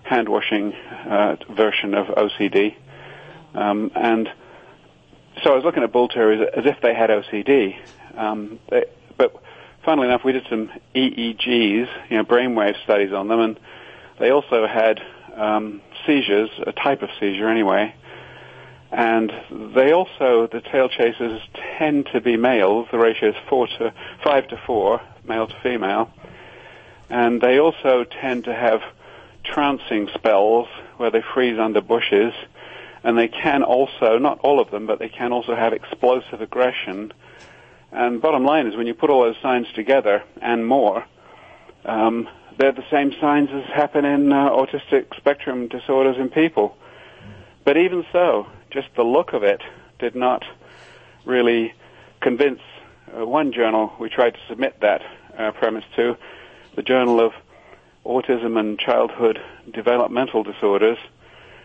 [0.04, 2.76] hand washing uh, version of OCD.
[3.54, 4.30] Um, and
[5.44, 7.78] so I was looking at bull terriers as if they had OCD.
[8.18, 8.86] Um, they,
[9.18, 9.36] but
[9.86, 13.60] funnily enough, we did some EEGs, you know, brainwave studies on them, and
[14.20, 15.02] they also had
[15.36, 17.94] um, seizures, a type of seizure anyway,
[18.92, 19.32] and
[19.76, 21.42] they also, the tail chasers
[21.78, 22.88] tend to be males.
[22.92, 23.94] The ratio is four to
[24.24, 26.12] five to four, male to female,
[27.10, 28.82] and they also tend to have
[29.44, 32.34] trancing spells where they freeze under bushes,
[33.04, 37.12] and they can also, not all of them, but they can also have explosive aggression.
[37.92, 41.06] And bottom line is, when you put all those signs together and more,
[41.84, 46.78] um, they're the same signs as happen in uh, autistic spectrum disorders in people.
[47.64, 49.62] But even so, just the look of it
[50.00, 50.44] did not
[51.26, 51.74] really
[52.22, 52.60] convince
[53.16, 55.02] uh, one journal we tried to submit that
[55.38, 56.18] uh, premise to,
[56.76, 57.34] the Journal of
[58.06, 59.40] Autism and Childhood
[59.72, 60.98] Developmental Disorders,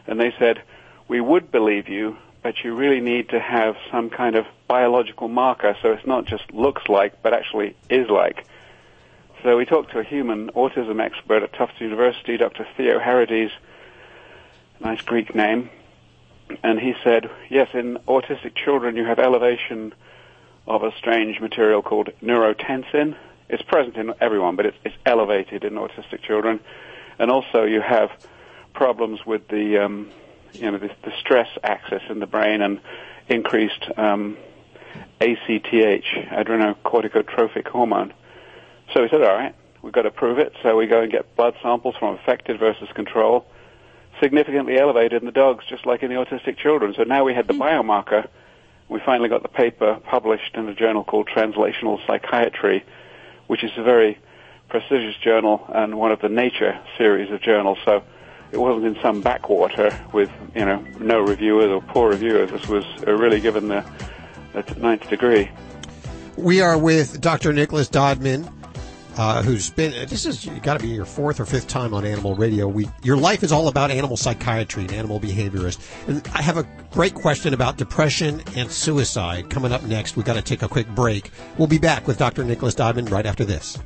[0.07, 0.63] and they said,
[1.09, 5.77] we would believe you, but you really need to have some kind of biological marker
[5.83, 8.47] so it's not just looks like, but actually is like.
[9.43, 12.67] So we talked to a human autism expert at Tufts University, Dr.
[12.77, 13.53] Theoharides,
[14.81, 15.71] nice Greek name,
[16.65, 19.95] and he said, yes, in autistic children you have elevation
[20.67, 23.17] of a strange material called neurotensin.
[23.49, 26.59] It's present in everyone, but it's, it's elevated in autistic children.
[27.21, 28.11] And also you have
[28.75, 30.11] problems with the, um,
[30.53, 32.81] you know, the, the, stress axis in the brain and
[33.29, 34.37] increased um,
[35.21, 38.13] ACTH, adrenocorticotropic hormone.
[38.95, 40.53] So we said, all right, we've got to prove it.
[40.63, 43.47] So we go and get blood samples from affected versus control,
[44.21, 46.95] significantly elevated in the dogs, just like in the autistic children.
[46.97, 47.63] So now we had the hmm.
[47.63, 48.29] biomarker.
[48.89, 52.85] We finally got the paper published in a journal called Translational Psychiatry,
[53.47, 54.19] which is a very
[54.71, 57.79] prestigious journal and one of the Nature series of journals.
[57.85, 58.03] So
[58.51, 62.51] it wasn't in some backwater with, you know, no reviewers or poor reviewers.
[62.51, 63.85] This was uh, really given the,
[64.55, 65.51] the ninth degree.
[66.37, 67.53] We are with Dr.
[67.53, 68.49] Nicholas Dodman
[69.19, 72.37] uh, who's been this is got to be your fourth or fifth time on Animal
[72.37, 72.69] Radio.
[72.69, 75.81] We your life is all about animal psychiatry and animal behaviorist.
[76.07, 80.17] And I have a great question about depression and suicide coming up next.
[80.17, 81.31] we've got to take a quick break.
[81.59, 82.45] We'll be back with Dr.
[82.45, 83.77] Nicholas Dodman right after this.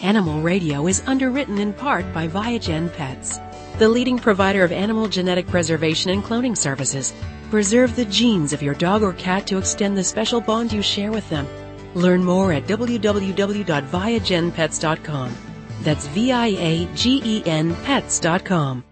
[0.00, 3.40] Animal Radio is underwritten in part by Viagen Pets,
[3.78, 7.12] the leading provider of animal genetic preservation and cloning services.
[7.50, 11.10] Preserve the genes of your dog or cat to extend the special bond you share
[11.10, 11.46] with them.
[11.94, 15.36] Learn more at www.viagenpets.com.
[15.82, 18.84] That's V-I-A-G-E-N pets.com.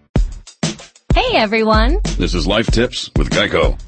[1.14, 2.00] Hey everyone!
[2.18, 3.80] This is Life Tips with Geico.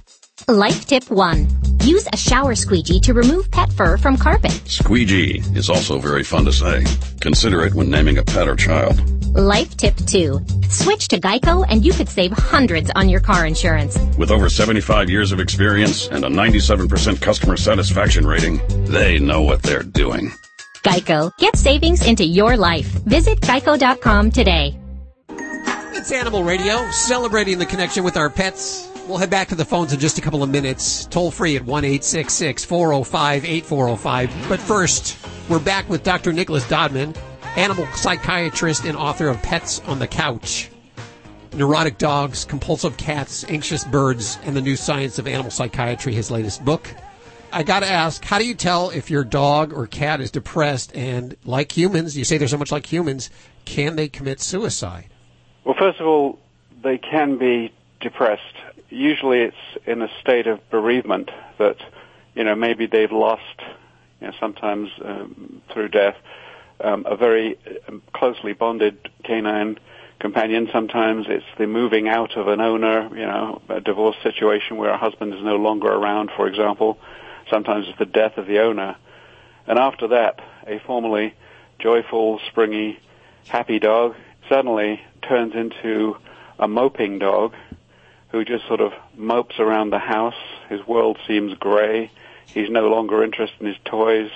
[0.48, 1.67] Life Tip 1.
[1.82, 4.52] Use a shower squeegee to remove pet fur from carpet.
[4.66, 6.84] Squeegee is also very fun to say.
[7.20, 9.00] Consider it when naming a pet or child.
[9.34, 10.40] Life Tip 2.
[10.68, 13.98] Switch to Geico and you could save hundreds on your car insurance.
[14.16, 19.62] With over 75 years of experience and a 97% customer satisfaction rating, they know what
[19.62, 20.32] they're doing.
[20.82, 21.36] Geico.
[21.38, 22.86] Get savings into your life.
[22.86, 24.78] Visit geico.com today.
[25.92, 28.88] It's Animal Radio, celebrating the connection with our pets.
[29.08, 31.06] We'll head back to the phones in just a couple of minutes.
[31.06, 34.48] Toll free at 1 405 8405.
[34.50, 35.16] But first,
[35.48, 36.30] we're back with Dr.
[36.30, 37.14] Nicholas Dodman,
[37.56, 40.68] animal psychiatrist and author of Pets on the Couch.
[41.54, 46.62] Neurotic Dogs, Compulsive Cats, Anxious Birds, and the New Science of Animal Psychiatry, his latest
[46.62, 46.94] book.
[47.50, 50.94] I got to ask, how do you tell if your dog or cat is depressed
[50.94, 53.30] and, like humans, you say they're so much like humans,
[53.64, 55.06] can they commit suicide?
[55.64, 56.38] Well, first of all,
[56.82, 58.42] they can be depressed.
[58.90, 61.76] Usually it's in a state of bereavement that,
[62.34, 63.42] you know, maybe they've lost,
[64.20, 66.16] you know, sometimes um, through death,
[66.80, 67.58] um, a very
[67.88, 69.78] um, closely bonded canine
[70.20, 70.68] companion.
[70.72, 74.98] Sometimes it's the moving out of an owner, you know, a divorce situation where a
[74.98, 76.98] husband is no longer around, for example.
[77.50, 78.96] Sometimes it's the death of the owner.
[79.66, 81.34] And after that, a formerly
[81.78, 82.98] joyful, springy,
[83.48, 84.16] happy dog
[84.48, 86.16] suddenly turns into
[86.58, 87.54] a moping dog
[88.30, 90.34] who just sort of mopes around the house.
[90.68, 92.10] His world seems gray.
[92.46, 94.30] He's no longer interested in his toys.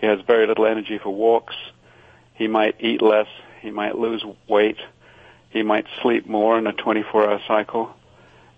[0.00, 1.54] He has very little energy for walks.
[2.34, 3.28] He might eat less.
[3.60, 4.78] He might lose weight.
[5.50, 7.94] He might sleep more in a 24-hour cycle.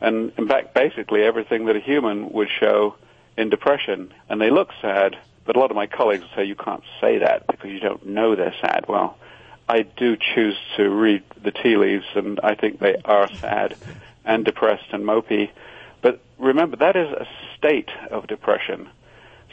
[0.00, 2.96] And in fact, basically everything that a human would show
[3.36, 4.12] in depression.
[4.28, 7.46] And they look sad, but a lot of my colleagues say you can't say that
[7.46, 8.86] because you don't know they're sad.
[8.88, 9.16] Well,
[9.68, 13.76] I do choose to read the tea leaves, and I think they are sad
[14.24, 15.50] and depressed and mopey.
[16.02, 18.88] But remember, that is a state of depression.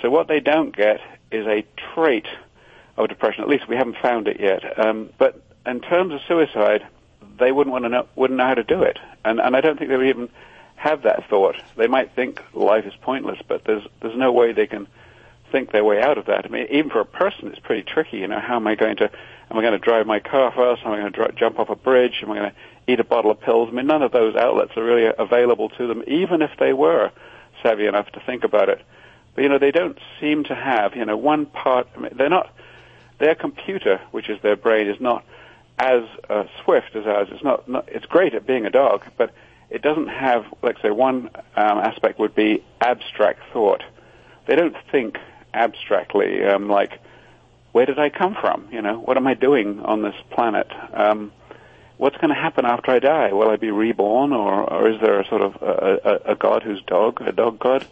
[0.01, 0.99] So what they don't get
[1.31, 2.27] is a trait
[2.97, 3.43] of depression.
[3.43, 4.79] At least we haven't found it yet.
[4.83, 6.85] Um, but in terms of suicide,
[7.39, 9.77] they wouldn't want to know, wouldn't know how to do it, and and I don't
[9.77, 10.29] think they would even
[10.75, 11.55] have that thought.
[11.75, 14.87] They might think life is pointless, but there's there's no way they can
[15.51, 16.45] think their way out of that.
[16.45, 18.17] I mean, even for a person, it's pretty tricky.
[18.17, 20.83] You know, how am I going to am I going to drive my car first?
[20.83, 22.21] Am I going to dr- jump off a bridge?
[22.23, 22.55] Am I going to
[22.87, 23.69] eat a bottle of pills?
[23.71, 27.11] I mean, none of those outlets are really available to them, even if they were
[27.63, 28.81] savvy enough to think about it.
[29.35, 31.87] But you know, they don't seem to have you know one part.
[31.95, 32.53] I mean, they're not
[33.19, 35.23] their computer, which is their brain, is not
[35.77, 37.27] as uh, swift as ours.
[37.31, 37.87] It's not, not.
[37.87, 39.33] It's great at being a dog, but
[39.69, 43.83] it doesn't have, let's say, one um, aspect would be abstract thought.
[44.47, 45.17] They don't think
[45.53, 46.99] abstractly, um, like,
[47.71, 48.67] where did I come from?
[48.71, 50.67] You know, what am I doing on this planet?
[50.93, 51.31] Um,
[52.01, 53.31] what's going to happen after I die?
[53.31, 56.63] Will I be reborn, or, or is there a sort of a, a, a god
[56.63, 57.83] who's dog, a dog god?
[57.83, 57.87] I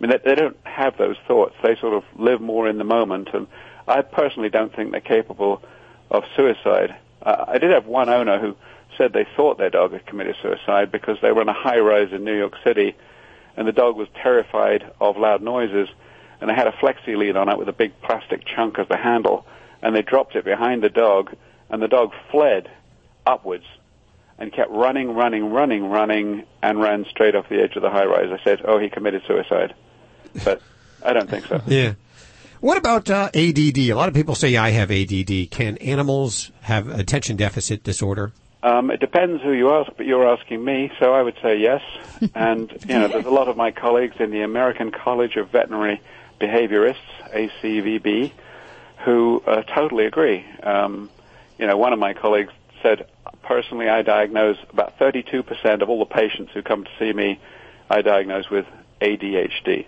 [0.00, 1.54] mean, they, they don't have those thoughts.
[1.62, 3.46] They sort of live more in the moment, and
[3.86, 5.62] I personally don't think they're capable
[6.10, 6.94] of suicide.
[7.22, 8.54] Uh, I did have one owner who
[8.98, 12.12] said they thought their dog had committed suicide because they were in a high rise
[12.12, 12.96] in New York City,
[13.56, 15.88] and the dog was terrified of loud noises,
[16.42, 18.98] and they had a flexi lead on it with a big plastic chunk as the
[18.98, 19.46] handle,
[19.80, 21.34] and they dropped it behind the dog,
[21.70, 22.68] and the dog fled
[23.28, 23.64] upwards
[24.38, 28.04] and kept running, running, running, running, and ran straight off the edge of the high
[28.04, 28.30] rise.
[28.30, 29.74] I said, "Oh, he committed suicide,"
[30.44, 30.62] but
[31.04, 31.60] I don't think so.
[31.66, 31.94] Yeah.
[32.60, 33.78] What about uh, ADD?
[33.78, 35.50] A lot of people say I have ADD.
[35.50, 38.32] Can animals have attention deficit disorder?
[38.64, 41.82] Um, it depends who you ask, but you're asking me, so I would say yes.
[42.34, 46.00] and you know, there's a lot of my colleagues in the American College of Veterinary
[46.40, 46.96] Behaviorists
[47.32, 48.32] (ACVB)
[49.04, 50.44] who uh, totally agree.
[50.62, 51.10] Um,
[51.58, 52.52] you know, one of my colleagues
[52.88, 53.06] said,
[53.42, 57.40] personally, I diagnose about 32% of all the patients who come to see me.
[57.90, 58.66] I diagnose with
[59.00, 59.86] ADHD.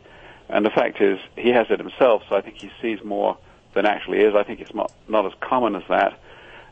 [0.49, 3.39] And the fact is, he has it himself, so I think he sees more
[3.75, 4.35] than actually is.
[4.35, 6.19] I think it's not, not as common as that.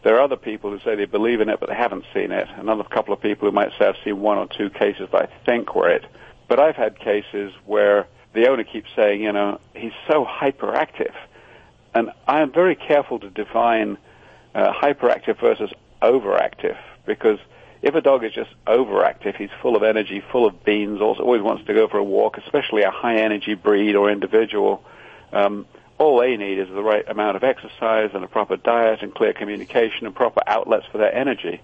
[0.03, 2.49] There are other people who say they believe in it, but they haven't seen it.
[2.57, 5.45] Another couple of people who might say I've seen one or two cases that I
[5.45, 6.05] think were it.
[6.49, 11.15] But I've had cases where the owner keeps saying, you know, he's so hyperactive.
[11.95, 13.99] And I am very careful to define
[14.55, 15.71] uh, hyperactive versus
[16.03, 17.39] overactive because
[17.81, 21.43] if a dog is just overactive, he's full of energy, full of beans, also always
[21.43, 24.83] wants to go for a walk, especially a high energy breed or individual.
[25.33, 29.15] Um, all they need is the right amount of exercise and a proper diet and
[29.15, 31.61] clear communication and proper outlets for their energy.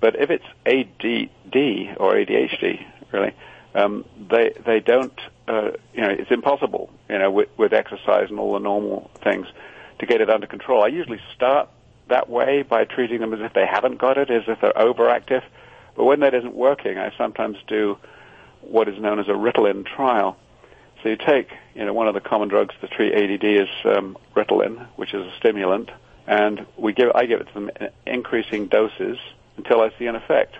[0.00, 3.32] But if it's ADD or ADHD, really,
[3.74, 5.18] um, they they don't.
[5.48, 6.90] Uh, you know, it's impossible.
[7.08, 9.46] You know, with, with exercise and all the normal things,
[9.98, 10.82] to get it under control.
[10.82, 11.68] I usually start
[12.08, 15.42] that way by treating them as if they haven't got it, as if they're overactive.
[15.96, 17.98] But when that isn't working, I sometimes do
[18.60, 20.36] what is known as a Ritalin trial.
[21.02, 24.16] So you take, you know, one of the common drugs to treat ADD is um,
[24.34, 25.90] Ritalin, which is a stimulant,
[26.26, 29.18] and we give, I give it to them in increasing doses
[29.56, 30.56] until I see an effect.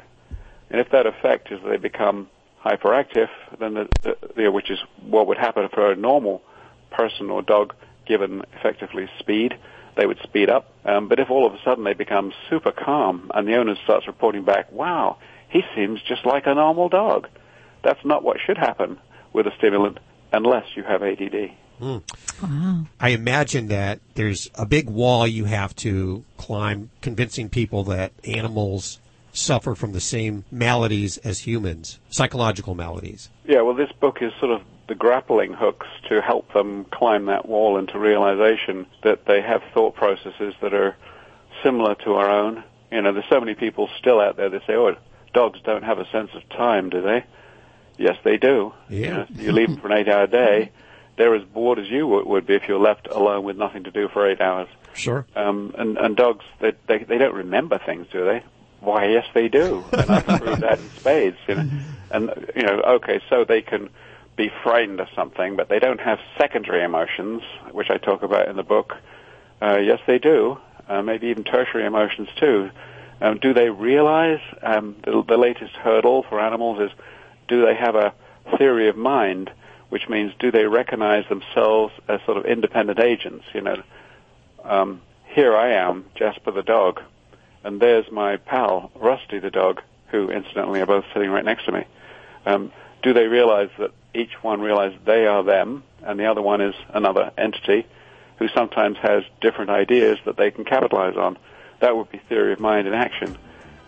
[0.71, 2.29] And if that effect is they become
[2.65, 3.29] hyperactive,
[3.59, 6.43] then the, the, which is what would happen for a normal
[6.91, 7.75] person or dog
[8.07, 9.57] given effectively speed,
[9.97, 10.73] they would speed up.
[10.85, 14.07] Um, but if all of a sudden they become super calm and the owner starts
[14.07, 15.19] reporting back, wow,
[15.49, 17.29] he seems just like a normal dog.
[17.83, 18.99] That's not what should happen
[19.33, 19.99] with a stimulant
[20.33, 21.53] unless you have ADD.
[21.81, 22.03] Mm.
[22.43, 22.87] Wow.
[23.01, 29.01] I imagine that there's a big wall you have to climb convincing people that animals
[29.33, 33.29] suffer from the same maladies as humans, psychological maladies.
[33.45, 37.49] Yeah, well, this book is sort of the grappling hooks to help them climb that
[37.49, 40.97] wall into realization that they have thought processes that are
[41.63, 42.63] similar to our own.
[42.93, 44.95] You know, there's so many people still out there that say, oh,
[45.33, 47.25] dogs don't have a sense of time, do they?
[47.97, 48.73] Yes, they do.
[48.89, 48.99] Yeah.
[48.99, 50.71] You, know, you leave them for an eight-hour day,
[51.17, 54.09] they're as bored as you would be if you're left alone with nothing to do
[54.09, 54.69] for eight hours.
[54.95, 55.27] Sure.
[55.35, 58.43] Um, and, and dogs, they, they, they don't remember things, do they?
[58.81, 59.85] Why, yes, they do.
[59.93, 61.37] And I've proved that in spades.
[61.49, 61.71] You know?
[62.11, 63.91] And, you know, okay, so they can
[64.37, 68.57] be frightened of something, but they don't have secondary emotions, which I talk about in
[68.57, 68.95] the book.
[69.63, 70.59] Uh, yes, they do.
[70.89, 72.71] Uh, maybe even tertiary emotions too.
[73.21, 76.91] Um, do they realize um, the, the latest hurdle for animals is
[77.49, 78.13] do they have a
[78.59, 79.51] theory of mind,
[79.89, 83.45] which means do they recognize themselves as sort of independent agents?
[83.55, 83.83] You know,
[84.65, 87.01] um, here I am, Jasper the dog,
[87.63, 91.73] and there's my pal, Rusty the dog, who incidentally are both sitting right next to
[91.73, 91.85] me.
[92.47, 92.73] Um,
[93.05, 96.75] do they realize that each one realizes they are them, and the other one is
[96.93, 97.87] another entity
[98.39, 101.39] who sometimes has different ideas that they can capitalize on?
[101.81, 103.37] That would be theory of mind in action.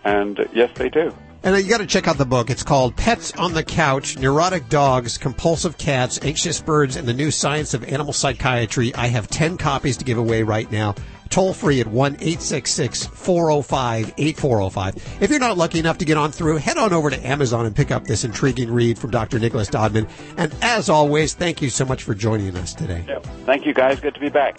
[0.05, 1.13] And uh, yes, they do.
[1.43, 2.49] And you got to check out the book.
[2.49, 7.31] It's called Pets on the Couch Neurotic Dogs, Compulsive Cats, Anxious Birds, and the New
[7.31, 8.93] Science of Animal Psychiatry.
[8.93, 10.95] I have 10 copies to give away right now.
[11.27, 15.21] Toll free at 1 866 405 8405.
[15.21, 17.75] If you're not lucky enough to get on through, head on over to Amazon and
[17.75, 19.39] pick up this intriguing read from Dr.
[19.39, 20.07] Nicholas Dodman.
[20.37, 23.03] And as always, thank you so much for joining us today.
[23.07, 23.25] Yep.
[23.45, 23.99] Thank you, guys.
[23.99, 24.57] Good to be back.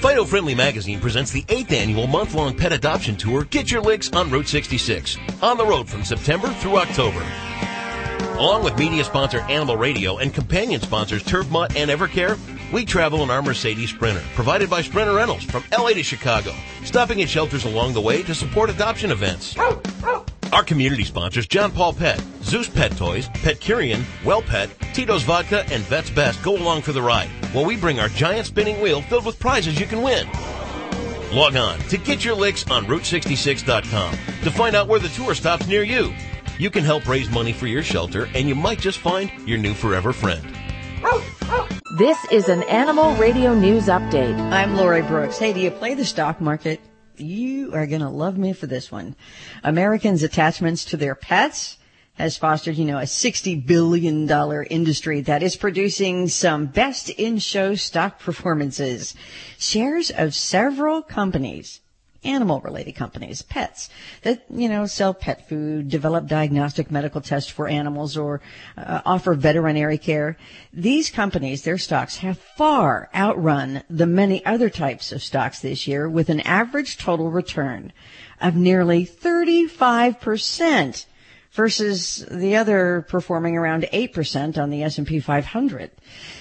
[0.00, 4.30] Fido Friendly Magazine presents the 8th annual month-long pet adoption tour, Get Your Licks on
[4.30, 5.16] Route 66.
[5.40, 7.24] On the road from September through October.
[8.36, 12.36] Along with media sponsor Animal Radio and companion sponsors TurfMutt and Evercare,
[12.72, 16.54] we travel in our Mercedes Sprinter, provided by Sprinter Rentals from LA to Chicago,
[16.84, 19.54] stopping at shelters along the way to support adoption events.
[20.52, 25.82] Our community sponsors John Paul Pet, Zeus Pet Toys, PetCurean, Well Pet, Tito's Vodka, and
[25.84, 29.26] Vet's Best go along for the ride while we bring our giant spinning wheel filled
[29.26, 30.28] with prizes you can win.
[31.32, 35.66] Log on to get your licks on Route66.com to find out where the tour stops
[35.66, 36.12] near you.
[36.58, 39.72] You can help raise money for your shelter and you might just find your new
[39.72, 40.46] forever friend.
[41.98, 44.38] This is an Animal Radio News Update.
[44.50, 45.36] I'm Lori Brooks.
[45.36, 46.80] Hey, do you play the stock market?
[47.18, 49.14] You are going to love me for this one.
[49.62, 51.76] Americans' attachments to their pets
[52.14, 54.26] has fostered, you know, a $60 billion
[54.70, 59.14] industry that is producing some best in show stock performances.
[59.58, 61.81] Shares of several companies
[62.24, 63.90] animal related companies, pets
[64.22, 68.40] that, you know, sell pet food, develop diagnostic medical tests for animals or
[68.76, 70.36] uh, offer veterinary care.
[70.72, 76.08] These companies, their stocks have far outrun the many other types of stocks this year
[76.08, 77.92] with an average total return
[78.40, 81.06] of nearly 35%
[81.52, 85.90] versus the other performing around 8% on the S&P 500.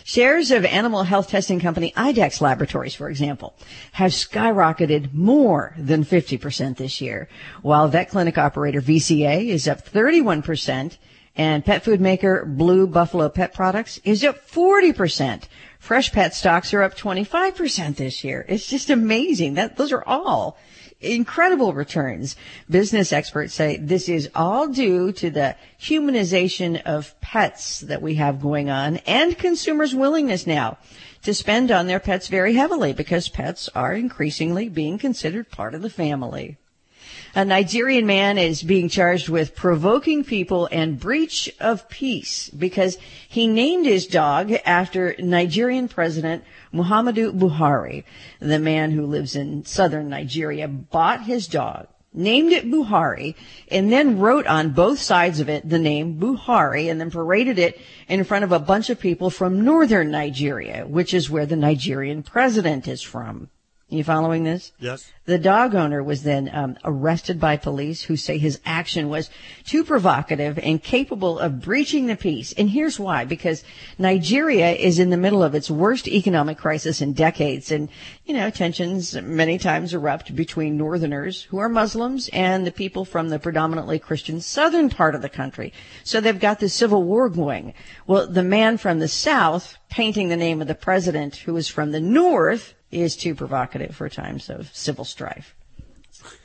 [0.04, 3.54] Shares of animal health testing company IDEXX Laboratories, for example,
[3.94, 7.28] have skyrocketed more than 50% this year,
[7.62, 10.98] while vet clinic operator VCA is up 31%
[11.36, 15.44] and pet food maker Blue Buffalo Pet Products is up 40%.
[15.82, 18.46] Freshpet stocks are up 25% this year.
[18.48, 19.56] It's just amazing.
[19.56, 20.58] That those are all
[21.02, 22.36] incredible returns.
[22.70, 28.42] Business experts say this is all due to the humanization of pets that we have
[28.42, 30.78] going on and consumers' willingness now
[31.24, 35.82] to spend on their pets very heavily because pets are increasingly being considered part of
[35.82, 36.58] the family.
[37.34, 42.98] A Nigerian man is being charged with provoking people and breach of peace because
[43.30, 46.44] he named his dog after Nigerian President
[46.74, 48.04] Muhammadu Buhari.
[48.40, 53.36] The man who lives in southern Nigeria bought his dog, named it Buhari,
[53.70, 57.80] and then wrote on both sides of it the name Buhari and then paraded it
[58.08, 62.24] in front of a bunch of people from northern Nigeria, which is where the Nigerian
[62.24, 63.50] president is from.
[63.92, 64.72] You following this?
[64.80, 65.12] Yes.
[65.26, 69.30] The dog owner was then um, arrested by police who say his action was
[69.66, 72.54] too provocative and capable of breaching the peace.
[72.54, 73.26] And here's why.
[73.26, 73.66] Because
[73.98, 77.70] Nigeria is in the middle of its worst economic crisis in decades.
[77.70, 77.90] And,
[78.24, 83.28] you know, tensions many times erupt between northerners who are Muslims and the people from
[83.28, 85.74] the predominantly Christian southern part of the country.
[86.06, 87.74] So they've got this civil war going.
[88.08, 91.92] Well, the man from the south painting the name of the president who is from
[91.92, 95.56] the north is too provocative for times of civil strife.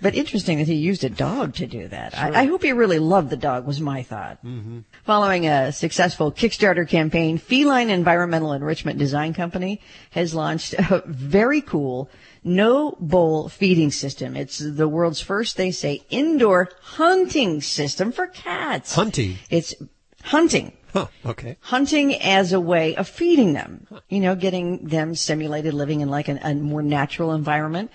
[0.00, 2.14] But interesting that he used a dog to do that.
[2.14, 2.24] Sure.
[2.24, 4.38] I, I, hope he really loved the dog was my thought.
[4.44, 4.80] Mm-hmm.
[5.04, 9.80] Following a successful Kickstarter campaign, Feline Environmental Enrichment Design Company
[10.10, 12.08] has launched a very cool
[12.42, 14.36] no bowl feeding system.
[14.36, 18.94] It's the world's first, they say, indoor hunting system for cats.
[18.94, 19.36] Hunting.
[19.50, 19.74] It's
[20.22, 20.72] hunting.
[20.96, 21.58] Huh, okay.
[21.60, 26.28] Hunting as a way of feeding them, you know, getting them stimulated, living in like
[26.28, 27.90] an, a more natural environment.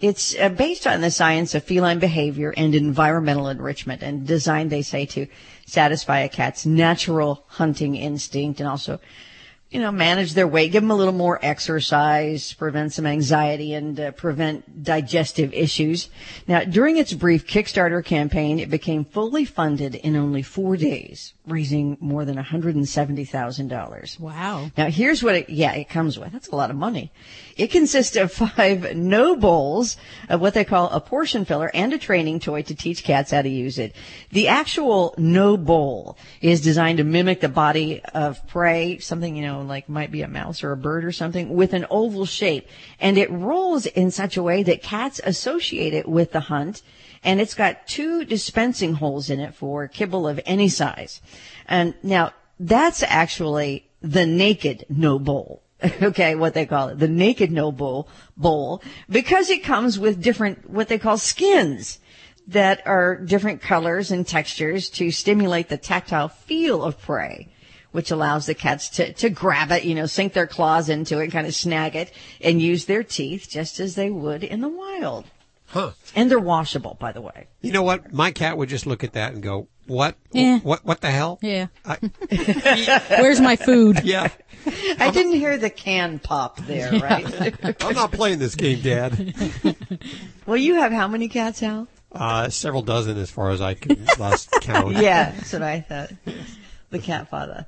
[0.00, 4.82] It's uh, based on the science of feline behavior and environmental enrichment and designed, they
[4.82, 5.28] say, to
[5.64, 8.98] satisfy a cat's natural hunting instinct and also
[9.70, 14.00] you know, manage their weight, give them a little more exercise, prevent some anxiety, and
[14.00, 16.08] uh, prevent digestive issues.
[16.48, 21.96] Now, during its brief Kickstarter campaign, it became fully funded in only four days, raising
[22.00, 24.18] more than $170,000.
[24.18, 24.70] Wow.
[24.76, 26.32] Now, here's what it, yeah, it comes with.
[26.32, 27.12] That's a lot of money.
[27.56, 29.96] It consists of five no bowls
[30.28, 33.42] of what they call a portion filler and a training toy to teach cats how
[33.42, 33.94] to use it.
[34.30, 39.59] The actual no bowl is designed to mimic the body of prey, something, you know,
[39.64, 42.68] like might be a mouse or a bird or something, with an oval shape.
[42.98, 46.82] And it rolls in such a way that cats associate it with the hunt.
[47.22, 51.20] And it's got two dispensing holes in it for kibble of any size.
[51.66, 55.62] And now that's actually the naked no bowl.
[56.02, 60.68] okay, what they call it, the naked no bowl, bowl, because it comes with different,
[60.68, 61.98] what they call skins
[62.48, 67.48] that are different colors and textures to stimulate the tactile feel of prey,
[67.92, 71.28] which allows the cats to, to grab it, you know, sink their claws into it,
[71.28, 75.24] kind of snag it, and use their teeth just as they would in the wild.
[75.66, 75.92] Huh.
[76.16, 77.46] And they're washable, by the way.
[77.60, 78.12] You know what?
[78.12, 80.16] My cat would just look at that and go, "What?
[80.32, 80.58] Yeah.
[80.58, 80.84] What?
[80.84, 81.68] What the hell?" Yeah.
[83.08, 84.00] Where's my food?
[84.02, 84.28] Yeah.
[84.98, 87.54] I didn't hear the can pop there, right?
[87.84, 89.32] I'm not playing this game, Dad.
[90.44, 91.86] well, you have how many cats, Al?
[92.10, 94.96] Uh, several dozen, as far as I can last count.
[94.96, 96.10] yeah, that's what I thought.
[96.90, 97.66] The cat father.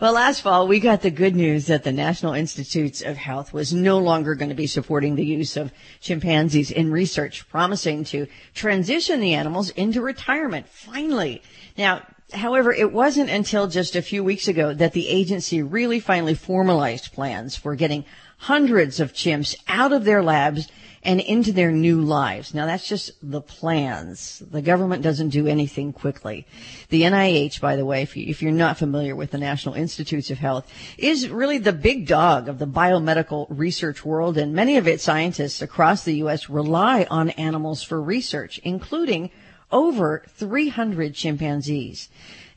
[0.00, 3.74] Well, last fall, we got the good news that the National Institutes of Health was
[3.74, 9.20] no longer going to be supporting the use of chimpanzees in research, promising to transition
[9.20, 11.42] the animals into retirement, finally.
[11.76, 12.02] Now,
[12.32, 17.12] However, it wasn't until just a few weeks ago that the agency really finally formalized
[17.12, 18.06] plans for getting
[18.38, 20.68] hundreds of chimps out of their labs
[21.04, 22.54] and into their new lives.
[22.54, 24.42] Now that's just the plans.
[24.50, 26.46] The government doesn't do anything quickly.
[26.90, 30.38] The NIH, by the way, if, you, you're not familiar with the National Institutes of
[30.38, 35.02] Health, is really the big dog of the biomedical research world and many of its
[35.02, 36.48] scientists across the U.S.
[36.48, 39.30] rely on animals for research, including
[39.72, 42.08] over 300 chimpanzees.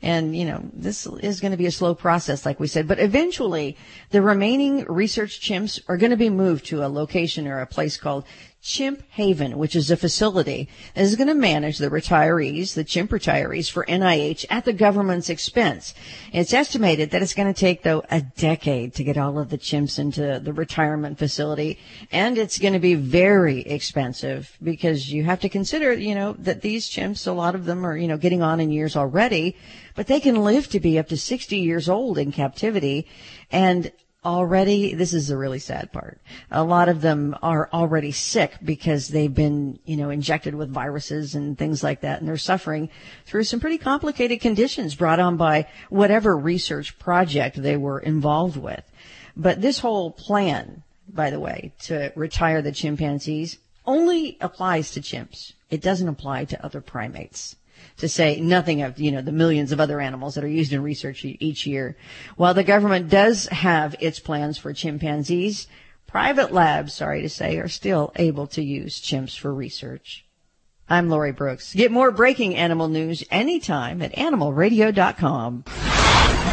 [0.06, 3.00] And, you know, this is going to be a slow process, like we said, but
[3.00, 3.76] eventually
[4.10, 7.96] the remaining research chimps are going to be moved to a location or a place
[7.96, 8.24] called
[8.66, 13.12] Chimp Haven, which is a facility that is going to manage the retirees, the chimp
[13.12, 15.94] retirees for NIH at the government's expense.
[16.32, 19.56] It's estimated that it's going to take, though, a decade to get all of the
[19.56, 21.78] chimps into the retirement facility.
[22.10, 26.62] And it's going to be very expensive because you have to consider, you know, that
[26.62, 29.56] these chimps, a lot of them are, you know, getting on in years already,
[29.94, 33.06] but they can live to be up to 60 years old in captivity.
[33.52, 33.92] And
[34.26, 36.18] already, this is the really sad part.
[36.50, 41.36] A lot of them are already sick because they've been, you know, injected with viruses
[41.36, 42.18] and things like that.
[42.18, 42.90] And they're suffering
[43.24, 48.82] through some pretty complicated conditions brought on by whatever research project they were involved with.
[49.36, 55.52] But this whole plan, by the way, to retire the chimpanzees only applies to chimps.
[55.70, 57.54] It doesn't apply to other primates
[57.98, 60.82] to say nothing of, you know, the millions of other animals that are used in
[60.82, 61.96] research each year.
[62.36, 65.66] While the government does have its plans for chimpanzees,
[66.06, 70.26] private labs, sorry to say, are still able to use chimps for research.
[70.88, 71.74] I'm Lori Brooks.
[71.74, 75.64] Get more breaking animal news anytime at animalradio.com.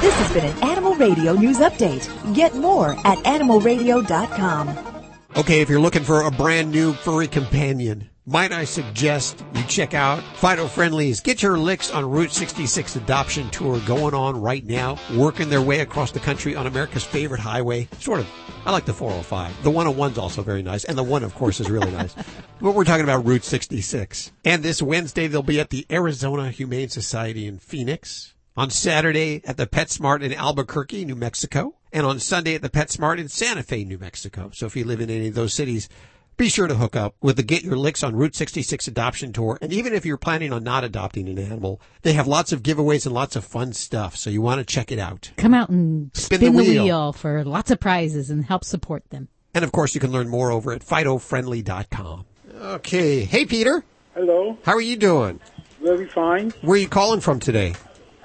[0.01, 2.34] This has been an Animal Radio News Update.
[2.34, 4.93] Get more at animalradio.com.
[5.38, 9.93] Okay, if you're looking for a brand new furry companion, might I suggest you check
[9.93, 14.97] out Fido Friendly's Get Your Licks on Route 66 adoption tour going on right now,
[15.15, 17.88] working their way across the country on America's favorite highway.
[17.99, 18.30] Sort of.
[18.65, 19.63] I like the 405.
[19.63, 22.15] The 101's also very nice, and the one, of course, is really nice.
[22.61, 24.32] But we're talking about Route 66.
[24.45, 28.34] And this Wednesday, they'll be at the Arizona Humane Society in Phoenix.
[28.55, 31.76] On Saturday at the PetSmart in Albuquerque, New Mexico.
[31.91, 34.51] And on Sunday at the PetSmart in Santa Fe, New Mexico.
[34.53, 35.89] So if you live in any of those cities,
[36.38, 39.57] be sure to hook up with the Get Your Licks on Route 66 adoption tour.
[39.61, 43.05] And even if you're planning on not adopting an animal, they have lots of giveaways
[43.05, 44.15] and lots of fun stuff.
[44.17, 45.31] So you want to check it out.
[45.38, 46.84] Come out and Spin spin, the the, wheel.
[46.84, 47.13] wheel.
[47.13, 49.27] for lots of prizes and help support them.
[49.53, 52.25] And of course, you can learn more over at FidoFriendly.com.
[52.61, 53.25] Okay.
[53.25, 53.84] Hey, Peter.
[54.15, 55.39] Hello, How are you doing?
[55.81, 56.51] very fine.
[56.61, 57.73] Where are you calling from today?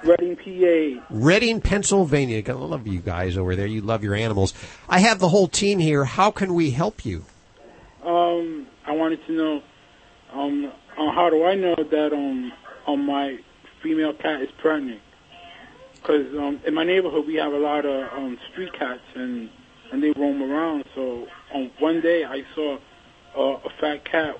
[0.03, 1.05] Reading, PA.
[1.09, 2.41] Reading, Pennsylvania.
[2.47, 3.65] I love you guys over there.
[3.67, 4.53] You love your animals.
[4.87, 6.05] I have the whole team here.
[6.05, 7.25] How can we help you?
[8.03, 9.61] Um, I wanted to know,
[10.31, 12.51] um, uh, how do I know that um,
[12.87, 13.37] um my
[13.83, 15.01] female cat is pregnant?
[16.01, 19.49] Because um, in my neighborhood we have a lot of um, street cats and
[19.91, 20.85] and they roam around.
[20.95, 22.77] So um, one day I saw
[23.37, 24.35] uh, a fat cat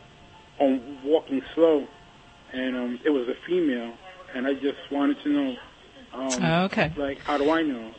[0.59, 1.87] um, walking slow,
[2.53, 3.93] and um, it was a female,
[4.35, 5.55] and I just wanted to know,
[6.13, 6.91] um, Oh, okay.
[6.95, 7.91] like how do I know?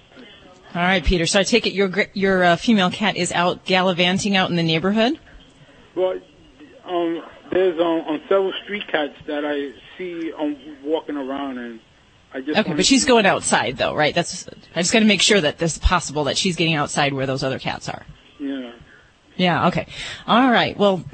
[0.75, 1.27] All right, Peter.
[1.27, 4.63] So I take it your your uh, female cat is out gallivanting out in the
[4.63, 5.19] neighborhood.
[5.95, 6.19] Well,
[6.85, 11.81] um, there's um, on several street cats that I see um, walking around, and
[12.33, 14.15] I just Okay, but she's going outside though, right?
[14.15, 17.13] That's I just got to make sure that this is possible that she's getting outside
[17.13, 18.05] where those other cats are.
[18.39, 18.73] Yeah.
[19.37, 19.69] Yeah.
[19.69, 19.87] Okay.
[20.27, 20.77] All right.
[20.77, 21.05] Well,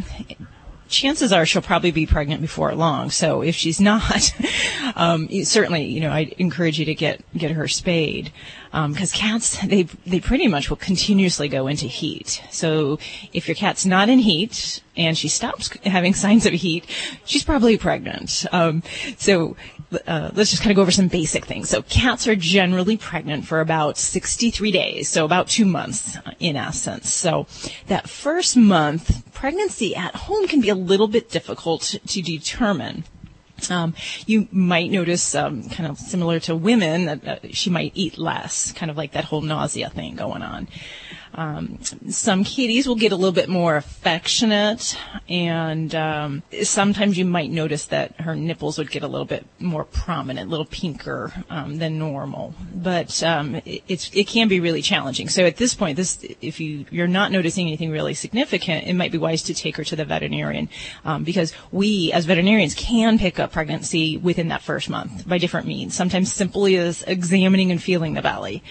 [0.88, 3.10] chances are she'll probably be pregnant before long.
[3.10, 4.32] So if she's not,
[4.96, 8.32] um, certainly, you know, I'd encourage you to get get her spayed
[8.72, 12.42] because cats they they pretty much will continuously go into heat.
[12.50, 12.98] So
[13.32, 16.86] if your cat's not in heat and she stops having signs of heat,
[17.24, 18.44] she's probably pregnant.
[18.52, 18.82] Um,
[19.16, 19.56] so
[20.06, 21.68] uh, let's just kind of go over some basic things.
[21.68, 27.12] So cats are generally pregnant for about 63 days, so about two months in essence.
[27.12, 27.46] So
[27.86, 33.04] that first month, pregnancy at home can be a little bit difficult to determine.
[33.70, 33.94] Um,
[34.26, 38.72] you might notice, um, kind of similar to women, that uh, she might eat less,
[38.72, 40.68] kind of like that whole nausea thing going on.
[41.36, 44.98] Um, some kitties will get a little bit more affectionate,
[45.28, 49.84] and um, sometimes you might notice that her nipples would get a little bit more
[49.84, 52.54] prominent, a little pinker um, than normal.
[52.74, 55.28] But um, it, it's it can be really challenging.
[55.28, 59.12] So at this point, this if you you're not noticing anything really significant, it might
[59.12, 60.70] be wise to take her to the veterinarian
[61.04, 65.66] um, because we as veterinarians can pick up pregnancy within that first month by different
[65.66, 65.94] means.
[65.94, 68.62] Sometimes simply as examining and feeling the belly.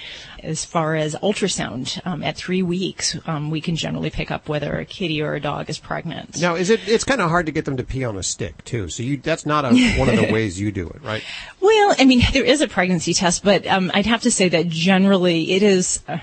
[0.45, 4.77] As far as ultrasound, um, at three weeks, um, we can generally pick up whether
[4.77, 6.39] a kitty or a dog is pregnant.
[6.39, 6.87] Now, is it?
[6.87, 8.89] It's kind of hard to get them to pee on a stick too.
[8.89, 9.69] So you that's not a,
[9.99, 11.23] one of the ways you do it, right?
[11.59, 14.67] Well, I mean, there is a pregnancy test, but um, I'd have to say that
[14.67, 16.03] generally it is.
[16.07, 16.19] Uh,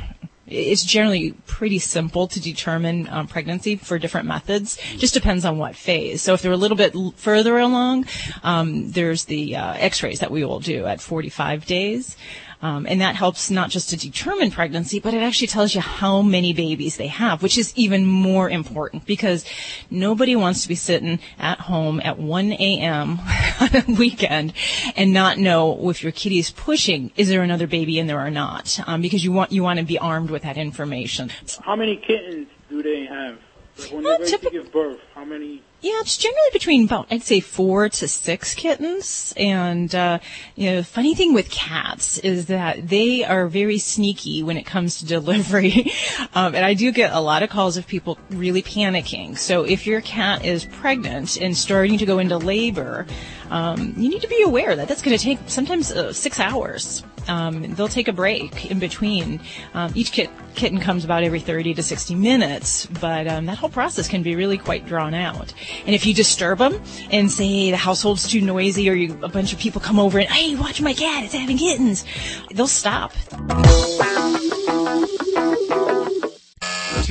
[0.47, 4.77] it's generally pretty simple to determine um, pregnancy for different methods.
[4.99, 6.21] Just depends on what phase.
[6.21, 8.07] So if they're a little bit l- further along,
[8.43, 12.17] um, there's the uh, X-rays that we will do at 45 days.
[12.63, 16.23] Um, and that helps not just to determine pregnancy, but it actually tells you how
[16.23, 19.45] many babies they have, which is even more important because
[19.91, 23.19] nobody wants to be sitting at home at 1 a.m.
[23.61, 24.53] on a weekend
[24.97, 28.31] and not know if your kitty is pushing, is there another baby in there or
[28.31, 28.79] not?
[28.87, 31.31] Um, because you want you want to be armed with that information.
[31.63, 33.39] How many kittens do they have?
[33.79, 35.63] Like when they're ready to give birth, how many?
[35.83, 39.35] Yeah, it's generally between about I'd say four to six kittens.
[39.37, 40.21] And uh,
[40.55, 44.65] you know, the funny thing with cats is that they are very sneaky when it
[44.65, 45.91] comes to delivery.
[46.35, 49.37] um, and I do get a lot of calls of people really panicking.
[49.37, 53.05] So if your cat is pregnant and starting to go into labor,
[53.53, 57.05] um, you need to be aware that that's going to take sometimes uh, six hours.
[57.29, 59.41] Um, they'll take a break in between.
[59.75, 63.69] Um, each kit, kitten comes about every 30 to 60 minutes, but um, that whole
[63.69, 65.53] process can be really quite drawn out.
[65.85, 69.53] And if you disturb them and say the household's too noisy, or you, a bunch
[69.53, 72.07] of people come over and hey, watch my cat, it's having kittens,
[72.53, 73.13] they'll stop.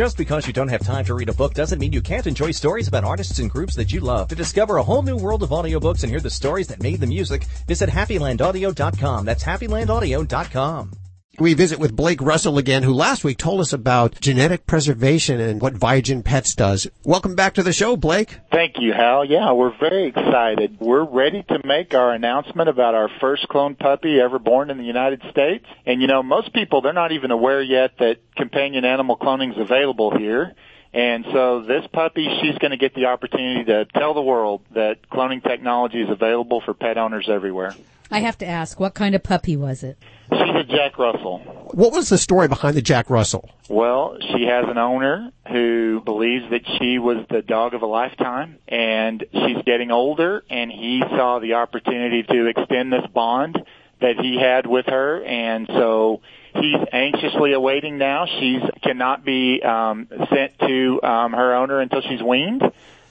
[0.02, 2.50] Just because you don't have time to read a book doesn't mean you can't enjoy
[2.50, 4.30] stories about artists and groups that you love.
[4.30, 7.06] To discover a whole new world of audiobooks and hear the stories that made the
[7.06, 9.26] music, visit happylandaudio.com.
[9.26, 11.01] That's happylandaudio.com.
[11.42, 15.60] We visit with Blake Russell again, who last week told us about genetic preservation and
[15.60, 16.86] what Viagen Pets does.
[17.04, 18.38] Welcome back to the show, Blake.
[18.52, 19.26] Thank you, Hal.
[19.26, 20.78] Yeah, we're very excited.
[20.80, 24.84] We're ready to make our announcement about our first clone puppy ever born in the
[24.84, 25.66] United States.
[25.84, 29.58] And you know, most people, they're not even aware yet that companion animal cloning is
[29.58, 30.54] available here.
[30.94, 35.10] And so this puppy, she's going to get the opportunity to tell the world that
[35.10, 37.74] cloning technology is available for pet owners everywhere.
[38.14, 39.98] I have to ask, what kind of puppy was it?
[40.34, 41.40] She's a Jack Russell.
[41.74, 43.50] What was the story behind the Jack Russell?
[43.70, 48.58] Well, she has an owner who believes that she was the dog of a lifetime
[48.68, 53.64] and she's getting older and he saw the opportunity to extend this bond
[54.02, 56.22] that he had with her and so
[56.54, 58.26] he's anxiously awaiting now.
[58.26, 62.64] She cannot be um, sent to um, her owner until she's weaned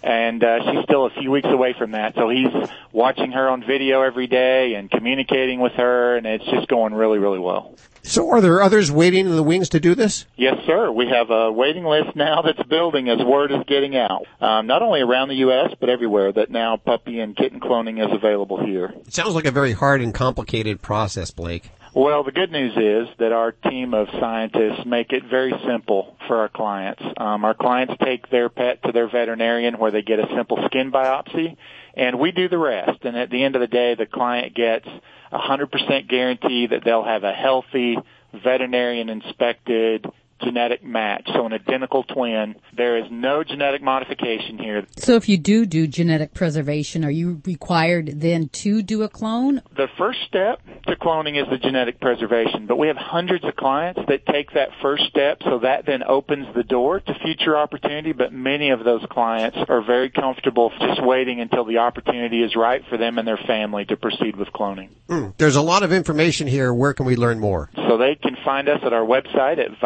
[0.03, 2.15] and uh, she's still a few weeks away from that.
[2.15, 2.49] So he's
[2.93, 7.19] watching her on video every day and communicating with her, and it's just going really,
[7.19, 7.77] really well.
[8.03, 10.25] So are there others waiting in the wings to do this?
[10.37, 10.91] Yes, sir.
[10.91, 14.27] We have a waiting list now that's building as word is getting out.
[14.41, 18.11] Um, not only around the U.S., but everywhere that now puppy and kitten cloning is
[18.11, 18.95] available here.
[19.07, 21.71] It sounds like a very hard and complicated process, Blake.
[21.93, 26.37] Well, the good news is that our team of scientists make it very simple for
[26.37, 27.03] our clients.
[27.17, 30.93] Um, our clients take their pet to their veterinarian where they get a simple skin
[30.93, 31.57] biopsy,
[31.95, 33.01] and we do the rest.
[33.03, 34.87] And at the end of the day, the client gets
[35.33, 37.99] a 100% guarantee that they'll have a healthy,
[38.33, 40.07] veterinarian inspected
[40.43, 42.57] genetic match, so an identical twin.
[42.77, 44.87] There is no genetic modification here.
[44.97, 49.63] So if you do do genetic preservation, are you required then to do a clone?
[49.77, 54.01] The first step to cloning is the genetic preservation, but we have hundreds of clients
[54.09, 58.33] that take that first step, so that then opens the door to future opportunity, but
[58.33, 62.97] many of those clients are very comfortable just waiting until the opportunity is right for
[62.97, 64.89] them and their family to proceed with cloning.
[65.09, 66.73] Mm, there's a lot of information here.
[66.73, 67.71] Where can we learn more?
[67.75, 69.79] So they can find us at our website at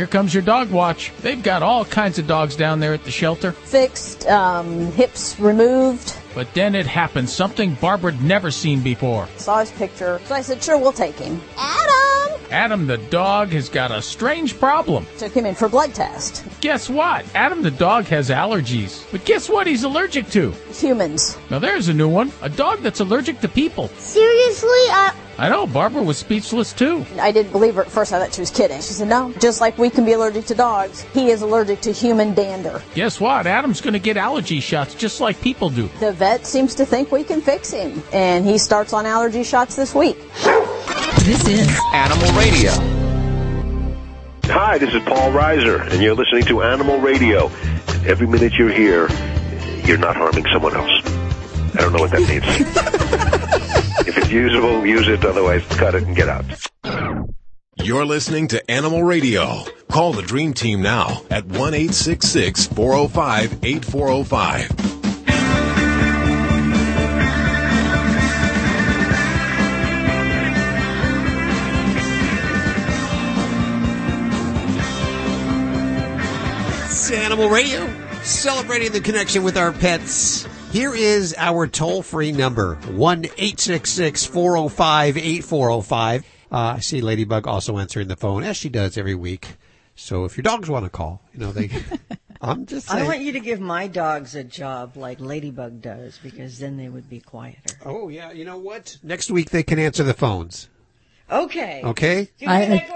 [0.00, 1.12] Here comes your dog watch.
[1.20, 3.52] They've got all kinds of dogs down there at the shelter.
[3.52, 6.16] Fixed, um, hips removed.
[6.34, 9.28] But then it happened, something Barbara'd never seen before.
[9.36, 11.42] Saw his picture, so I said, sure, we'll take him.
[11.58, 12.19] Adam!
[12.50, 15.06] Adam the dog has got a strange problem.
[15.18, 16.44] Took him in for blood test.
[16.60, 17.24] Guess what?
[17.34, 19.10] Adam the dog has allergies.
[19.12, 20.50] But guess what he's allergic to?
[20.72, 21.38] Humans.
[21.50, 22.32] Now there's a new one.
[22.42, 23.88] A dog that's allergic to people.
[23.98, 24.84] Seriously?
[24.90, 27.06] Uh, I know, Barbara was speechless too.
[27.18, 28.12] I didn't believe her at first.
[28.12, 28.76] I thought she was kidding.
[28.78, 31.92] She said, no, just like we can be allergic to dogs, he is allergic to
[31.92, 32.82] human dander.
[32.94, 33.46] Guess what?
[33.46, 35.88] Adam's going to get allergy shots just like people do.
[35.98, 39.76] The vet seems to think we can fix him, and he starts on allergy shots
[39.76, 40.18] this week.
[41.24, 42.70] This is Animal Radio.
[44.46, 47.48] Hi, this is Paul Reiser, and you're listening to Animal Radio.
[48.06, 49.06] Every minute you're here,
[49.84, 50.90] you're not harming someone else.
[51.74, 52.42] I don't know what that means.
[54.08, 55.22] if it's usable, use it.
[55.22, 56.46] Otherwise, cut it and get out.
[57.76, 59.64] You're listening to Animal Radio.
[59.90, 64.99] Call the Dream Team now at 1 405 8405.
[77.10, 77.92] It's Animal Radio,
[78.22, 80.46] celebrating the connection with our pets.
[80.70, 86.24] Here is our toll free number 1 405 8405.
[86.52, 89.56] Uh, I see Ladybug also answering the phone, as she does every week.
[89.96, 91.70] So if your dogs want to call, you know, they.
[92.40, 93.02] I'm just saying.
[93.02, 96.88] I want you to give my dogs a job like Ladybug does because then they
[96.88, 97.76] would be quieter.
[97.84, 98.30] Oh, yeah.
[98.30, 98.98] You know what?
[99.02, 100.68] Next week they can answer the phones.
[101.28, 101.82] Okay.
[101.84, 102.30] Okay?
[102.46, 102.86] I,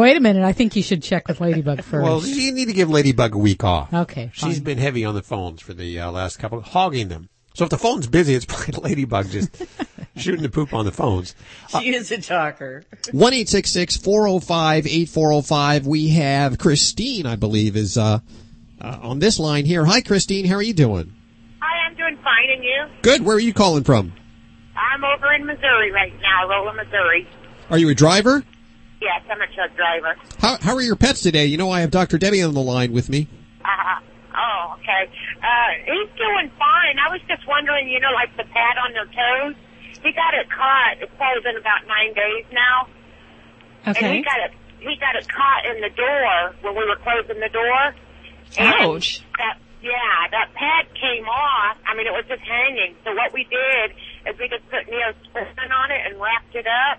[0.00, 0.44] wait a minute.
[0.44, 2.02] I think you should check with Ladybug first.
[2.04, 3.92] Well, you need to give Ladybug a week off.
[3.92, 7.28] Okay, she's been heavy on the phones for the uh, last couple, hogging them.
[7.54, 9.64] So if the phone's busy, it's probably Ladybug just
[10.16, 11.34] shooting the poop on the phones.
[11.68, 12.84] She is a talker.
[13.12, 15.86] One eight six six four zero five eight four zero five.
[15.86, 18.18] We have Christine, I believe, is uh,
[18.80, 19.84] uh, on this line here.
[19.84, 20.46] Hi, Christine.
[20.46, 21.14] How are you doing?
[21.60, 22.86] Hi, I'm doing fine, and you?
[23.02, 23.24] Good.
[23.24, 24.12] Where are you calling from?
[24.76, 27.28] I'm over in Missouri right now, Rolla, Missouri.
[27.70, 28.42] Are you a driver?
[29.04, 30.16] Yes, I'm a truck driver.
[30.40, 31.44] How how are your pets today?
[31.46, 32.16] You know, I have Dr.
[32.16, 33.28] Debbie on the line with me.
[33.62, 34.00] Uh,
[34.34, 35.10] oh, okay.
[35.42, 36.96] Uh, he's doing fine.
[36.98, 39.54] I was just wondering, you know, like the pad on their toes.
[40.02, 41.00] He got it caught.
[41.00, 42.88] It's probably been about nine days now.
[43.84, 44.16] And Okay.
[44.16, 44.52] he got it.
[44.80, 47.94] He got it caught in the door when we were closing the door.
[48.58, 49.20] Ouch.
[49.38, 51.76] That yeah, that pad came off.
[51.86, 52.96] I mean, it was just hanging.
[53.04, 53.92] So what we did
[54.28, 56.98] is we just put neosporin on it and wrapped it up,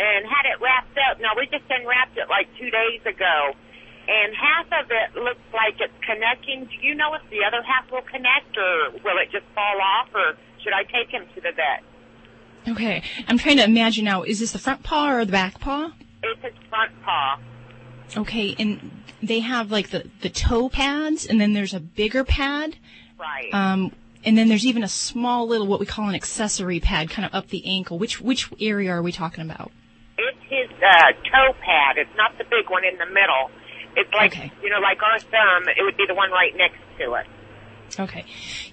[0.00, 1.20] and had it wrapped up.
[1.20, 3.52] Now we just unwrapped it like two days ago,
[4.08, 6.64] and half of it looks like it's connecting.
[6.64, 10.08] Do you know if the other half will connect, or will it just fall off,
[10.14, 11.84] or should I take him to the vet?
[12.68, 13.02] Okay.
[13.28, 14.22] I'm trying to imagine now.
[14.22, 15.92] Is this the front paw or the back paw?
[16.22, 17.38] It's his front paw.
[18.16, 18.90] Okay, and
[19.22, 22.76] they have like the the toe pads, and then there's a bigger pad.
[23.18, 23.52] Right.
[23.52, 23.92] Um,
[24.24, 27.34] and then there's even a small little what we call an accessory pad, kind of
[27.34, 27.98] up the ankle.
[27.98, 29.70] Which which area are we talking about?
[30.82, 31.98] Uh, toe pad.
[31.98, 33.50] It's not the big one in the middle.
[33.96, 35.68] It's like you know, like our thumb.
[35.68, 37.26] It would be the one right next to it.
[37.98, 38.24] Okay.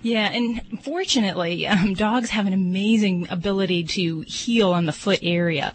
[0.03, 5.73] Yeah, and fortunately, um, dogs have an amazing ability to heal on the foot area.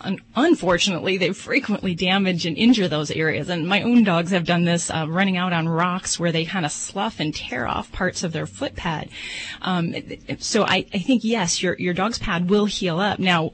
[0.00, 3.48] Un- unfortunately, they frequently damage and injure those areas.
[3.48, 6.66] And my own dogs have done this uh, running out on rocks where they kind
[6.66, 9.08] of slough and tear off parts of their foot pad.
[9.62, 9.94] Um,
[10.38, 13.18] so I, I think, yes, your, your dog's pad will heal up.
[13.18, 13.52] Now,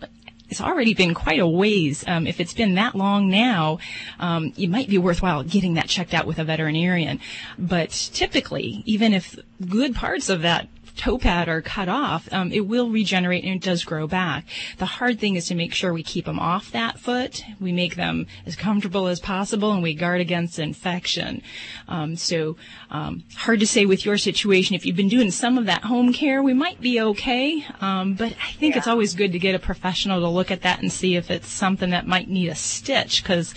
[0.48, 2.04] it's already been quite a ways.
[2.06, 3.78] Um, if it's been that long now,
[4.18, 7.20] um, it might be worthwhile getting that checked out with a veterinarian.
[7.58, 9.38] But typically, even if
[9.68, 10.68] good parts of that
[10.98, 14.44] toe pad are cut off, um, it will regenerate and it does grow back.
[14.78, 17.42] The hard thing is to make sure we keep them off that foot.
[17.60, 21.42] We make them as comfortable as possible and we guard against infection.
[21.86, 22.56] Um, so
[22.90, 24.74] um, hard to say with your situation.
[24.74, 27.64] If you've been doing some of that home care, we might be okay.
[27.80, 30.80] Um, but I think it's always good to get a professional to look at that
[30.80, 33.54] and see if it's something that might need a stitch because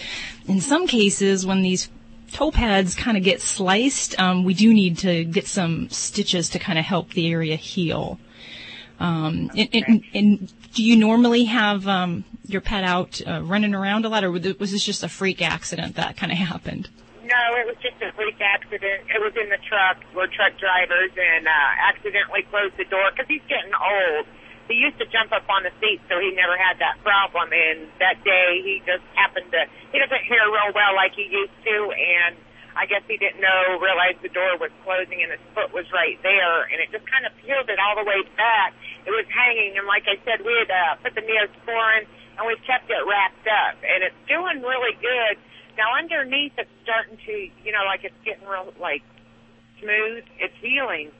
[0.48, 1.90] in some cases when these
[2.32, 6.60] toe pads kind of get sliced, um, we do need to get some stitches to
[6.60, 8.20] kind of help the area heal.
[9.00, 14.06] Um, and, and, and do you normally have um, your pet out uh, running around
[14.06, 16.90] a lot, or was this just a freak accident that kind of happened?
[17.24, 19.08] No, it was just a freak accident.
[19.08, 19.98] It was in the truck.
[20.16, 24.26] We're truck drivers and uh, accidentally closed the door because he's getting old.
[24.72, 27.52] He used to jump up on the seat, so he never had that problem.
[27.52, 31.52] And that day, he just happened to, he doesn't hear real well like he used
[31.68, 32.40] to, and
[32.72, 36.16] I guess he didn't know, realize the door was closing and his foot was right
[36.24, 38.72] there, and it just kind of peeled it all the way back.
[39.04, 42.08] It was hanging, and like I said, we had uh, put the neosporin,
[42.40, 45.36] and we've kept it wrapped up, and it's doing really good.
[45.76, 49.04] Now underneath, it's starting to, you know, like it's getting real, like,
[49.84, 50.24] smooth.
[50.40, 51.12] It's healing.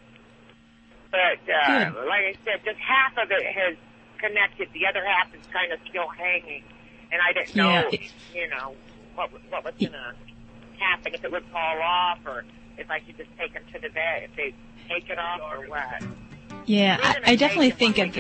[1.12, 2.08] But, uh, Good.
[2.08, 3.76] like I said, just half of it has
[4.18, 4.70] connected.
[4.74, 6.64] The other half is kind of still hanging.
[7.12, 8.76] And I didn't know, Yeah, it- you know,
[9.16, 10.14] what, what was going to
[10.80, 12.46] happen, if it would fall off or
[12.78, 14.54] if I should just take him to the vet, if they
[14.88, 16.04] take it off or what.
[16.66, 18.12] Yeah, I, I definitely think when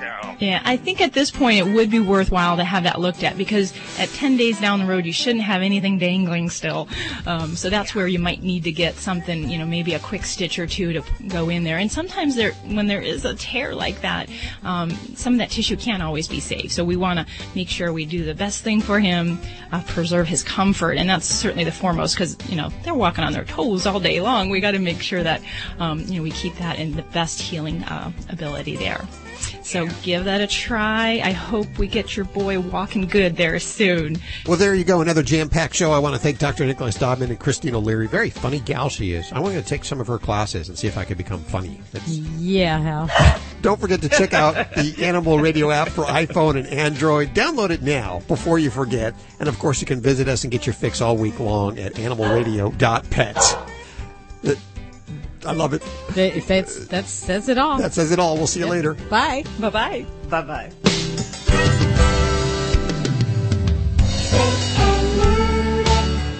[0.00, 0.36] so.
[0.38, 3.36] yeah, I think at this point it would be worthwhile to have that looked at
[3.36, 6.88] because at 10 days down the road you shouldn't have anything dangling still.
[7.26, 10.24] Um, so that's where you might need to get something, you know, maybe a quick
[10.24, 11.78] stitch or two to go in there.
[11.78, 14.28] And sometimes there, when there is a tear like that,
[14.62, 16.72] um, some of that tissue can't always be safe.
[16.72, 19.38] So we want to make sure we do the best thing for him,
[19.72, 23.32] uh, preserve his comfort, and that's certainly the foremost because you know they're walking on
[23.32, 24.50] their toes all day long.
[24.50, 25.42] We got to make sure that
[25.78, 29.06] um, you know we keep that in the best healing uh, ability there.
[29.66, 31.20] So give that a try.
[31.24, 34.16] I hope we get your boy walking good there soon.
[34.46, 35.00] Well, there you go.
[35.00, 35.90] Another jam-packed show.
[35.90, 36.64] I want to thank Dr.
[36.64, 38.06] Nicholas Dodman and Christine O'Leary.
[38.06, 39.32] Very funny gal she is.
[39.32, 41.80] I want to take some of her classes and see if I can become funny.
[41.90, 43.40] That's, Yeah, Hal.
[43.62, 47.34] don't forget to check out the Animal Radio app for iPhone and Android.
[47.34, 49.14] Download it now before you forget.
[49.40, 51.94] And of course, you can visit us and get your fix all week long at
[51.94, 53.54] animalradio.pets.
[55.46, 55.82] It- I love it.
[56.14, 57.78] That, that's, that says it all.
[57.78, 58.36] That says it all.
[58.36, 58.94] We'll see you later.
[59.08, 59.44] Bye.
[59.58, 60.06] Bye bye.
[60.28, 60.72] Bye bye.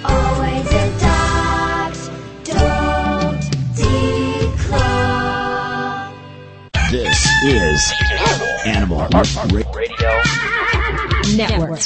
[0.08, 2.08] Always a dog's
[2.44, 3.42] don't
[3.76, 4.88] declaw.
[6.90, 7.92] This is
[8.64, 9.06] Animal
[9.74, 10.12] Radio
[11.36, 11.80] Network.